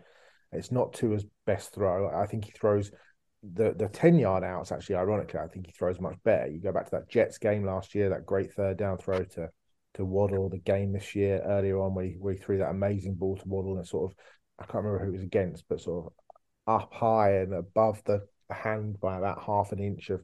[0.52, 2.10] It's not Tua's best throw.
[2.10, 2.92] I think he throws
[3.44, 4.72] the the ten yard outs.
[4.72, 6.48] Actually, ironically, I think he throws much better.
[6.48, 9.50] You go back to that Jets game last year, that great third down throw to
[9.94, 10.50] to Waddle.
[10.50, 13.48] The game this year earlier on, where he, where he threw that amazing ball to
[13.48, 14.18] Waddle and sort of
[14.60, 16.14] I can't remember who it was against, but sort of
[16.68, 20.24] up high and above the hand by about half an inch of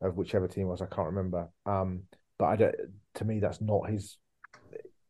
[0.00, 0.82] of whichever team was.
[0.82, 1.48] I can't remember.
[1.64, 2.02] Um,
[2.38, 2.74] but I don't.
[3.14, 4.18] To me, that's not his.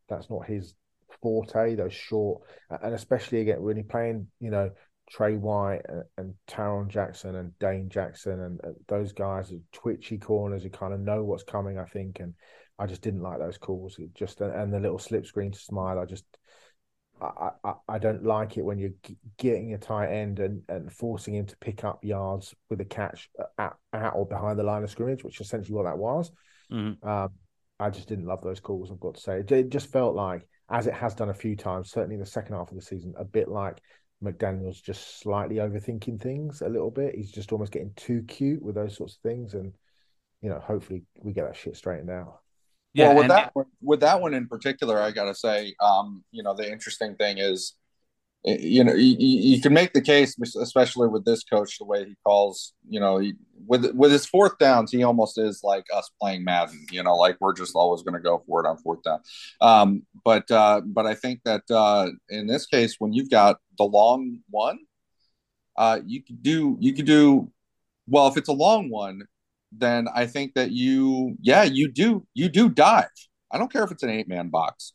[0.08, 0.74] That's not his
[1.22, 1.74] forte.
[1.74, 4.70] Those short, and especially again when you're playing, you know,
[5.10, 10.70] Trey White and, and Taron Jackson and Dane Jackson and, those guys, twitchy corners who
[10.70, 11.78] kind of know what's coming.
[11.78, 12.34] I think, and
[12.78, 13.96] I just didn't like those calls.
[13.98, 15.98] It just and the little slip screen to smile.
[15.98, 16.24] I just.
[17.20, 20.92] I, I, I don't like it when you're g- getting a tight end and, and
[20.92, 24.82] forcing him to pick up yards with a catch at, at or behind the line
[24.82, 26.30] of scrimmage, which is essentially what that was.
[26.70, 27.02] Mhm.
[27.06, 27.30] Um,
[27.78, 28.90] I just didn't love those calls.
[28.90, 31.56] I've got to say, it, it just felt like, as it has done a few
[31.56, 33.80] times, certainly in the second half of the season, a bit like
[34.22, 37.14] McDaniel's just slightly overthinking things a little bit.
[37.14, 39.72] He's just almost getting too cute with those sorts of things, and
[40.40, 42.40] you know, hopefully we get that shit straightened out.
[42.96, 46.24] Yeah, well, with and- that one, with that one in particular, I gotta say, um,
[46.30, 47.74] you know, the interesting thing is
[48.46, 52.14] you know, you, you, can make the case, especially with this coach, the way he
[52.24, 53.34] calls, you know, he,
[53.66, 56.86] with with his fourth downs, he almost is like us playing Madden.
[56.92, 59.18] You know, like we're just always going to go for it on fourth down.
[59.60, 63.84] Um, but uh, but I think that uh, in this case, when you've got the
[63.84, 64.78] long one,
[65.76, 67.50] uh, you could do you could do
[68.06, 69.22] well if it's a long one.
[69.72, 73.06] Then I think that you, yeah, you do you do dive.
[73.50, 74.92] I don't care if it's an eight man box.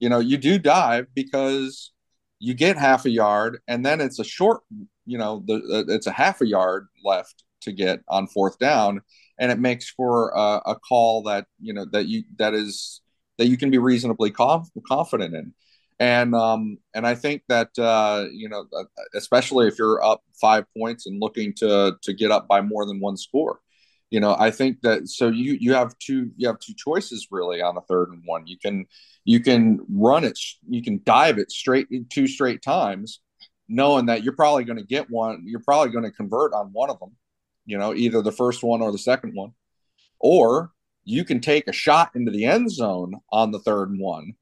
[0.00, 1.92] You know, you do dive because
[2.38, 4.62] you get half a yard and then it's a short
[5.06, 9.00] you know the, uh, it's a half a yard left to get on fourth down
[9.38, 13.00] and it makes for a, a call that you know that you that is
[13.38, 15.52] that you can be reasonably conf- confident in
[15.98, 20.64] and um and i think that uh you know uh, especially if you're up five
[20.76, 23.60] points and looking to to get up by more than one score
[24.10, 27.60] you know i think that so you you have two you have two choices really
[27.60, 28.46] on a third and one.
[28.46, 28.86] You can
[29.24, 30.38] you can run it
[30.68, 33.20] you can dive it straight two straight times
[33.68, 36.90] knowing that you're probably going to get one you're probably going to convert on one
[36.90, 37.14] of them
[37.68, 39.52] you know either the first one or the second one.
[40.18, 40.72] Or
[41.04, 44.32] you can take a shot into the end zone on the third and one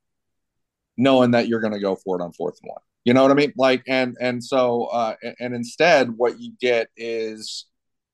[0.96, 2.80] knowing that you're going to go for it on fourth and one.
[3.04, 3.52] You know what i mean?
[3.56, 7.66] Like and and so uh and instead what you get is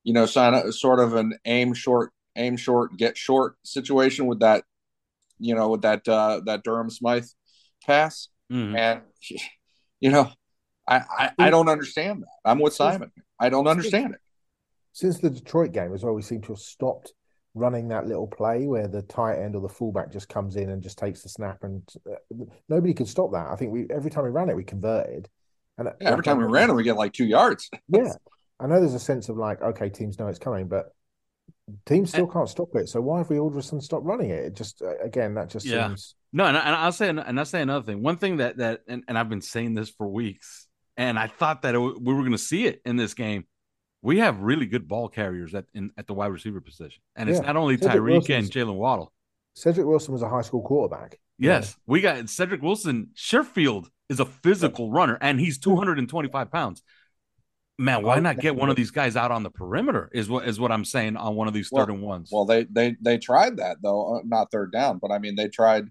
[0.04, 4.64] you know, sort of an aim short, aim short, get short situation with that,
[5.38, 7.26] you know, with that uh, that Durham Smythe
[7.84, 8.76] pass, mm-hmm.
[8.76, 9.02] and
[10.00, 10.30] you know,
[10.88, 12.50] I, I, I don't understand that.
[12.50, 13.12] I'm with Simon.
[13.38, 14.20] I don't understand it.
[14.92, 17.12] Since the Detroit game as well, we seem to have stopped
[17.54, 20.82] running that little play where the tight end or the fullback just comes in and
[20.82, 23.48] just takes the snap, and uh, nobody could stop that.
[23.48, 25.28] I think we every time we ran it, we converted.
[25.78, 27.70] And yeah, every time we ran it, we get like two yards.
[27.88, 28.12] yeah,
[28.62, 30.94] I know there's a sense of like, okay, teams know it's coming, but
[31.84, 32.88] teams eh still can't stop it.
[32.88, 34.44] So why have we all of a sudden stopped running it?
[34.44, 35.88] It just again that just yeah.
[35.88, 36.44] seems no.
[36.44, 38.02] And, I, will say and I'll say another thing.
[38.02, 41.62] One thing that that and, and I've been saying this for weeks, and I thought
[41.62, 43.44] that it, we were going to see it in this game.
[44.00, 47.40] We have really good ball carriers at in, at the wide receiver position, and it's
[47.40, 47.46] yeah.
[47.46, 49.12] not only Tyreek and Jaylen Waddle.
[49.56, 51.18] Cedrick Wilson was a high school quarterback.
[51.38, 51.82] Yes, yeah.
[51.86, 53.08] we got Cedrick Wilson.
[53.16, 56.82] Sherfield is a physical runner, and he's 225 pounds
[57.78, 60.10] man, why not get one of these guys out on the perimeter?
[60.12, 62.30] Is what is what I'm saying on one of these well, third and ones.
[62.32, 65.48] Well, they they they tried that though, uh, not third down, but I mean they
[65.48, 65.88] tried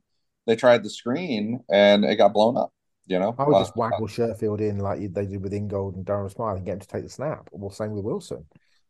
[0.47, 2.71] they tried the screen and it got blown up.
[3.07, 5.95] You know, I would uh, just waggle uh, Sherfield in like they did with Ingold
[5.95, 7.49] and Durham Smythe and get him to take the snap.
[7.51, 8.45] Well, same with Wilson.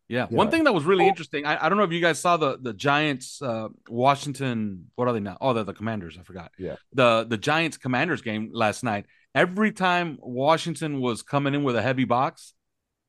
[0.08, 0.52] Yeah, you one know.
[0.52, 1.46] thing that was really interesting.
[1.46, 4.92] I, I don't know if you guys saw the the Giants uh, Washington.
[4.96, 5.38] What are they now?
[5.40, 6.18] Oh, they're the Commanders.
[6.20, 6.52] I forgot.
[6.60, 6.76] Yeah.
[6.94, 9.06] The the Giants Commanders game last night.
[9.34, 12.54] Every time Washington was coming in with a heavy box,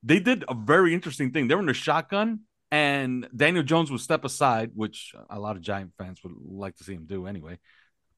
[0.03, 1.49] they did a very interesting thing.
[1.49, 2.41] They were in the shotgun,
[2.71, 6.85] and Daniel Jones would step aside, which a lot of Giant fans would like to
[6.85, 7.59] see him do anyway.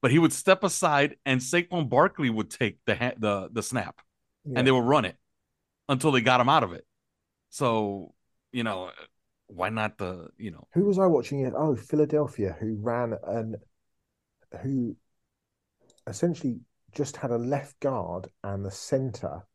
[0.01, 4.01] But he would step aside, and Saquon Barkley would take the ha- the the snap,
[4.45, 4.59] yeah.
[4.59, 5.17] and they would run it
[5.89, 6.85] until they got him out of it.
[7.49, 8.13] So
[8.51, 8.91] you know,
[9.47, 10.67] why not the you know?
[10.73, 11.39] Who was I watching?
[11.39, 11.53] Yet?
[11.55, 13.57] Oh, Philadelphia, who ran and
[14.61, 14.95] who
[16.07, 16.59] essentially
[16.93, 19.45] just had a left guard and the center,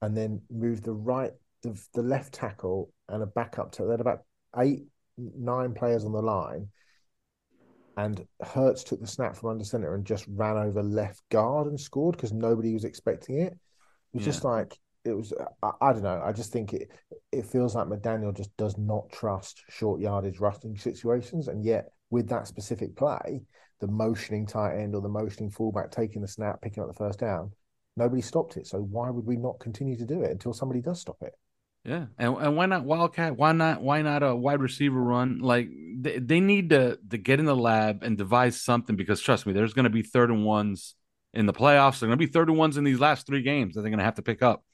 [0.00, 1.32] and then moved the right
[1.62, 4.22] the, the left tackle and a backup to they had about
[4.58, 4.84] eight,
[5.16, 6.68] nine players on the line.
[7.96, 11.78] And Hurts took the snap from under center and just ran over left guard and
[11.78, 13.52] scored because nobody was expecting it.
[13.52, 14.32] It was yeah.
[14.32, 15.32] just like it was.
[15.62, 16.22] I, I, don't know.
[16.24, 16.90] I just think it
[17.32, 22.28] it feels like McDaniel just does not trust short yardage rushing situations, and yet with
[22.28, 23.42] that specific play,
[23.80, 27.18] the motioning tight end or the motioning fullback taking the snap, picking up the first
[27.18, 27.50] down,
[27.96, 28.66] nobody stopped it.
[28.66, 31.34] So why would we not continue to do it until somebody does stop it?
[31.84, 33.36] Yeah, and and why not Wildcat?
[33.36, 35.40] Why not why not a wide receiver run?
[35.40, 35.68] Like
[35.98, 39.52] they, they need to to get in the lab and devise something because trust me,
[39.52, 40.94] there's going to be third and ones
[41.34, 41.98] in the playoffs.
[41.98, 43.98] There's going to be third and ones in these last three games that they're going
[43.98, 44.64] to have to pick up,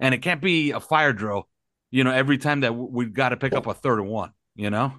[0.00, 1.48] and it can't be a fire drill.
[1.92, 4.32] You know, every time that we've got to pick up a third and one.
[4.56, 4.94] You know,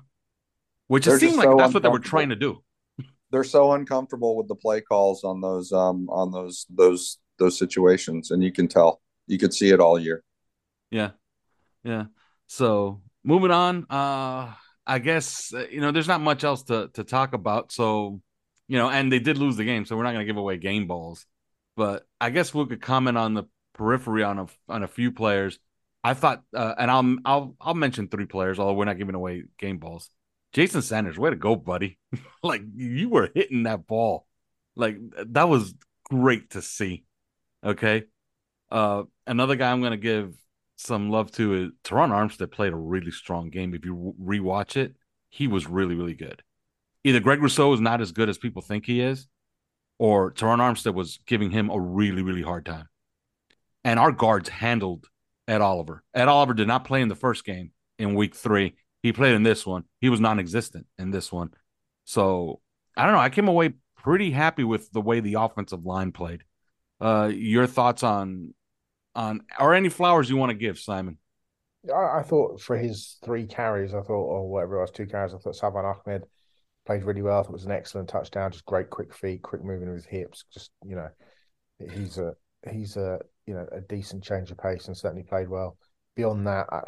[0.85, 2.63] which it seemed like so that's what they were trying to do.
[3.31, 8.29] They're so uncomfortable with the play calls on those um on those those those situations,
[8.31, 9.01] and you can tell.
[9.25, 10.23] You could see it all year.
[10.91, 11.11] Yeah,
[11.87, 12.03] yeah.
[12.47, 14.53] So moving on, uh,
[14.85, 17.71] I guess uh, you know there's not much else to to talk about.
[17.71, 18.21] So
[18.67, 20.57] you know, and they did lose the game, so we're not going to give away
[20.57, 21.25] game balls.
[21.77, 25.59] But I guess we could comment on the periphery on a on a few players.
[26.03, 29.43] I thought, uh, and I'll I'll I'll mention three players, although we're not giving away
[29.57, 30.09] game balls.
[30.51, 31.99] Jason Sanders, way to go, buddy!
[32.43, 34.27] like you were hitting that ball,
[34.75, 35.73] like that was
[36.09, 37.05] great to see.
[37.63, 38.03] Okay,
[38.71, 40.33] uh, another guy I'm going to give
[40.77, 43.73] some love to is Terron Armstead played a really strong game.
[43.73, 44.95] If you rewatch it,
[45.29, 46.43] he was really, really good.
[47.03, 49.27] Either Greg Rousseau is not as good as people think he is,
[49.99, 52.87] or Terron Armstead was giving him a really, really hard time.
[53.83, 55.07] and our guards handled
[55.47, 56.03] Ed Oliver.
[56.13, 58.75] Ed Oliver did not play in the first game in week three.
[59.01, 59.85] He played in this one.
[60.01, 61.51] He was non-existent in this one.
[62.05, 62.61] So
[62.97, 63.19] I don't know.
[63.19, 66.43] I came away pretty happy with the way the offensive line played.
[66.99, 68.53] Uh, your thoughts on
[69.17, 71.17] Um, on or any flowers you want to give, Simon?
[71.91, 75.33] I, I, thought for his three carries, I thought, or whatever it was, two carries,
[75.33, 76.23] I thought Salvon Ahmed
[76.85, 77.39] played really well.
[77.39, 80.05] I thought it was an excellent touchdown, just great quick feet, quick moving of his
[80.05, 80.45] hips.
[80.53, 81.09] Just you know,
[81.79, 82.33] he's a
[82.69, 85.77] he's a you know a decent change of pace and certainly played well.
[86.15, 86.81] Beyond that, I,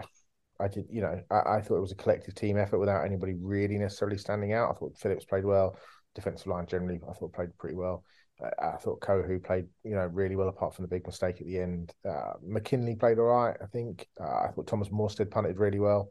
[0.60, 3.34] I did you know I, I, thought it was a collective team effort without anybody
[3.42, 4.70] really necessarily standing out.
[4.70, 5.78] I thought Phillips played well.
[6.14, 8.04] Defensive line generally, I thought played pretty well.
[8.42, 11.60] I, thought Kohou played you know really well apart from the big mistake at the
[11.60, 11.94] end.
[12.08, 13.58] Uh, McKinley played all right.
[13.62, 16.10] I think uh, I thought Thomas Morstead punted really well.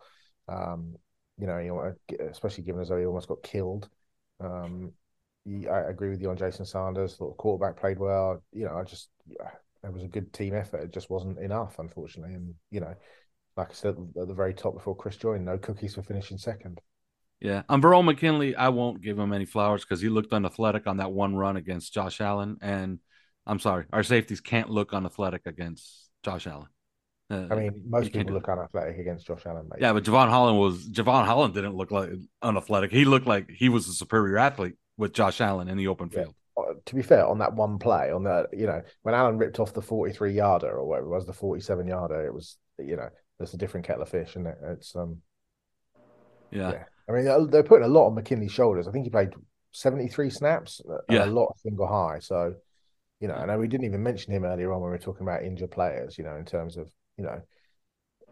[0.49, 0.97] Um,
[1.39, 1.95] you know,
[2.31, 3.89] especially given as though he almost got killed.
[4.41, 4.93] Um,
[5.47, 7.17] I agree with you on Jason Sanders.
[7.17, 8.43] Thought the quarterback played well.
[8.53, 9.09] You know, I just
[9.85, 10.83] it was a good team effort.
[10.83, 12.35] It just wasn't enough, unfortunately.
[12.35, 12.95] And you know,
[13.57, 16.81] like I said at the very top before Chris joined, no cookies for finishing second.
[17.41, 20.97] Yeah, on Verone McKinley, I won't give him any flowers because he looked unathletic on
[20.97, 22.99] that one run against Josh Allen, and
[23.47, 26.67] I'm sorry, our safeties can't look unathletic against Josh Allen.
[27.31, 29.69] Uh, I mean, most people look unathletic against Josh Allen.
[29.71, 29.81] Mate.
[29.81, 32.11] Yeah, but Jevon Holland was Jevon Holland didn't look like
[32.43, 32.91] unathletic.
[32.91, 36.35] He looked like he was a superior athlete with Josh Allen in the open field.
[36.57, 36.65] Yeah.
[36.65, 39.61] Uh, to be fair, on that one play, on that you know when Allen ripped
[39.61, 43.09] off the forty-three yarder or whatever it was, the forty-seven yarder, it was you know
[43.39, 44.59] there's a different kettle of fish, and it?
[44.65, 45.19] It's um,
[46.51, 46.73] yeah.
[46.73, 46.85] yeah.
[47.09, 48.87] I mean uh, they're putting a lot on McKinley's shoulders.
[48.87, 49.35] I think he played
[49.73, 52.19] seventy-three snaps, yeah, a lot of single high.
[52.21, 52.55] So
[53.21, 53.43] you know, mm.
[53.43, 55.43] I know uh, we didn't even mention him earlier on when we were talking about
[55.43, 56.19] injured players.
[56.19, 57.41] You know, in terms of you know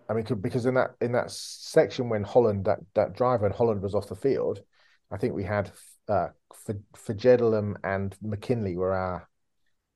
[0.09, 3.83] I mean, because in that in that section when Holland that that driver and Holland
[3.83, 4.61] was off the field,
[5.11, 5.73] I think we had
[6.09, 6.29] uh,
[6.97, 9.29] Fejedelem and McKinley were our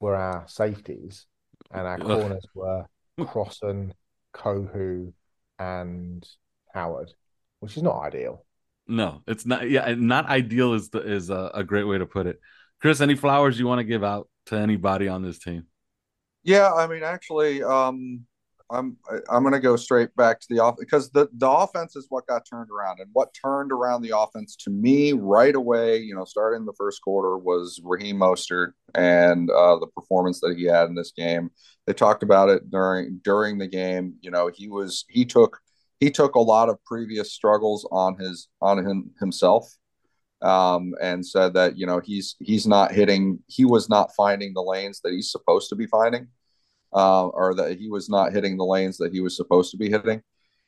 [0.01, 1.27] were our safeties,
[1.71, 2.87] and our corners were
[3.21, 3.93] Crossen,
[4.35, 5.13] Kohou,
[5.59, 6.29] and
[6.75, 7.13] Howard,
[7.61, 8.45] which is not ideal.
[8.91, 9.71] No, it's not.
[9.71, 12.41] Yeah, not ideal is the, is a, a great way to put it.
[12.81, 15.67] Chris, any flowers you want to give out to anybody on this team?
[16.43, 18.27] Yeah, I mean, actually, um,
[18.71, 18.97] I'm
[19.29, 22.27] I'm going to go straight back to the off because the the offense is what
[22.27, 26.25] got turned around, and what turned around the offense to me right away, you know,
[26.25, 30.95] starting the first quarter was Raheem Mostert and uh, the performance that he had in
[30.95, 31.51] this game.
[31.87, 34.15] They talked about it during during the game.
[34.21, 35.59] You know, he was he took
[36.01, 39.73] he took a lot of previous struggles on his on him himself,
[40.43, 44.63] um, and said that you know he's he's not hitting he was not finding the
[44.63, 46.29] lanes that he's supposed to be finding
[46.93, 49.91] uh, or that he was not hitting the lanes that he was supposed to be
[49.91, 50.23] hitting.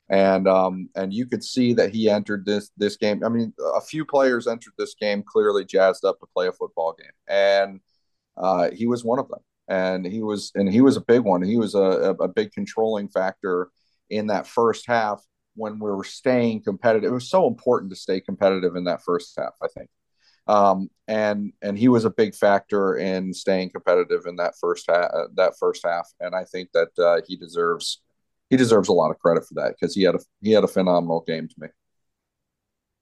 [0.08, 3.24] And um, and you could see that he entered this this game.
[3.24, 6.94] I mean, a few players entered this game clearly jazzed up to play a football
[6.98, 7.80] game, and
[8.36, 9.40] uh, he was one of them.
[9.68, 11.40] And he was and he was a big one.
[11.40, 13.70] He was a, a big controlling factor
[14.12, 17.10] in that first half when we were staying competitive.
[17.10, 19.52] It was so important to stay competitive in that first half.
[19.62, 19.88] I think
[20.46, 25.10] um, and and he was a big factor in staying competitive in that first half.
[25.34, 28.00] That first half, and I think that uh, he deserves
[28.50, 30.68] he deserves a lot of credit for that because he had a he had a
[30.68, 31.68] phenomenal game to me.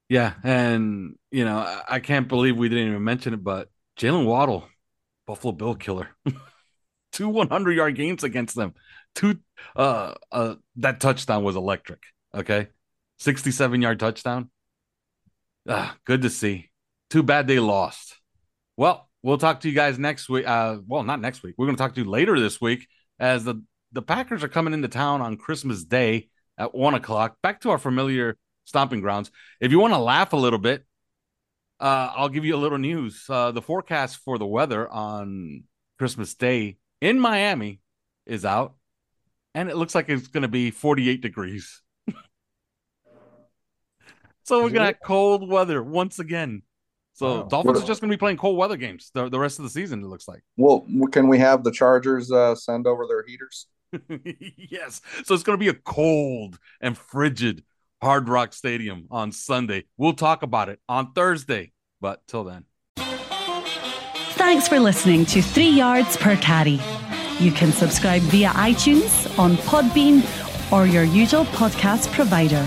[0.08, 1.58] Yeah, and you know
[1.88, 4.66] I, can't believe we didn't even mention it, but Jaylen Waddle,
[5.26, 6.08] Buffalo Bill killer,
[7.12, 8.74] two 100 yard games against them.
[9.14, 9.38] Two,
[9.76, 12.02] uh, uh, that touchdown was electric.
[12.34, 12.68] Okay,
[13.18, 14.50] 67 yard touchdown.
[15.68, 16.70] Ah, good to see.
[17.10, 18.16] Too bad they lost.
[18.76, 20.46] Well, we'll talk to you guys next week.
[20.46, 21.54] Uh, well, not next week.
[21.58, 22.86] We're going to talk to you later this week
[23.18, 27.36] as the the Packers are coming into town on Christmas Day at one o'clock.
[27.42, 29.30] Back to our familiar stomping grounds.
[29.60, 30.84] If you want to laugh a little bit,
[31.80, 33.24] uh, I'll give you a little news.
[33.28, 35.64] Uh, the forecast for the weather on
[35.98, 37.80] Christmas Day in Miami
[38.26, 38.74] is out,
[39.54, 41.82] and it looks like it's going to be 48 degrees.
[44.44, 46.62] so we're going to have cold weather once again.
[47.14, 47.42] So wow.
[47.44, 49.64] Dolphins what, are just going to be playing cold weather games the, the rest of
[49.64, 50.02] the season.
[50.02, 50.42] It looks like.
[50.56, 53.66] Well, can we have the Chargers uh, send over their heaters?
[54.56, 55.00] yes.
[55.24, 57.64] So it's going to be a cold and frigid
[58.00, 59.84] Hard Rock Stadium on Sunday.
[59.96, 61.72] We'll talk about it on Thursday.
[62.00, 62.64] But till then.
[64.40, 66.80] Thanks for listening to Three Yards Per Carry.
[67.40, 70.22] You can subscribe via iTunes, on Podbean,
[70.70, 72.66] or your usual podcast provider.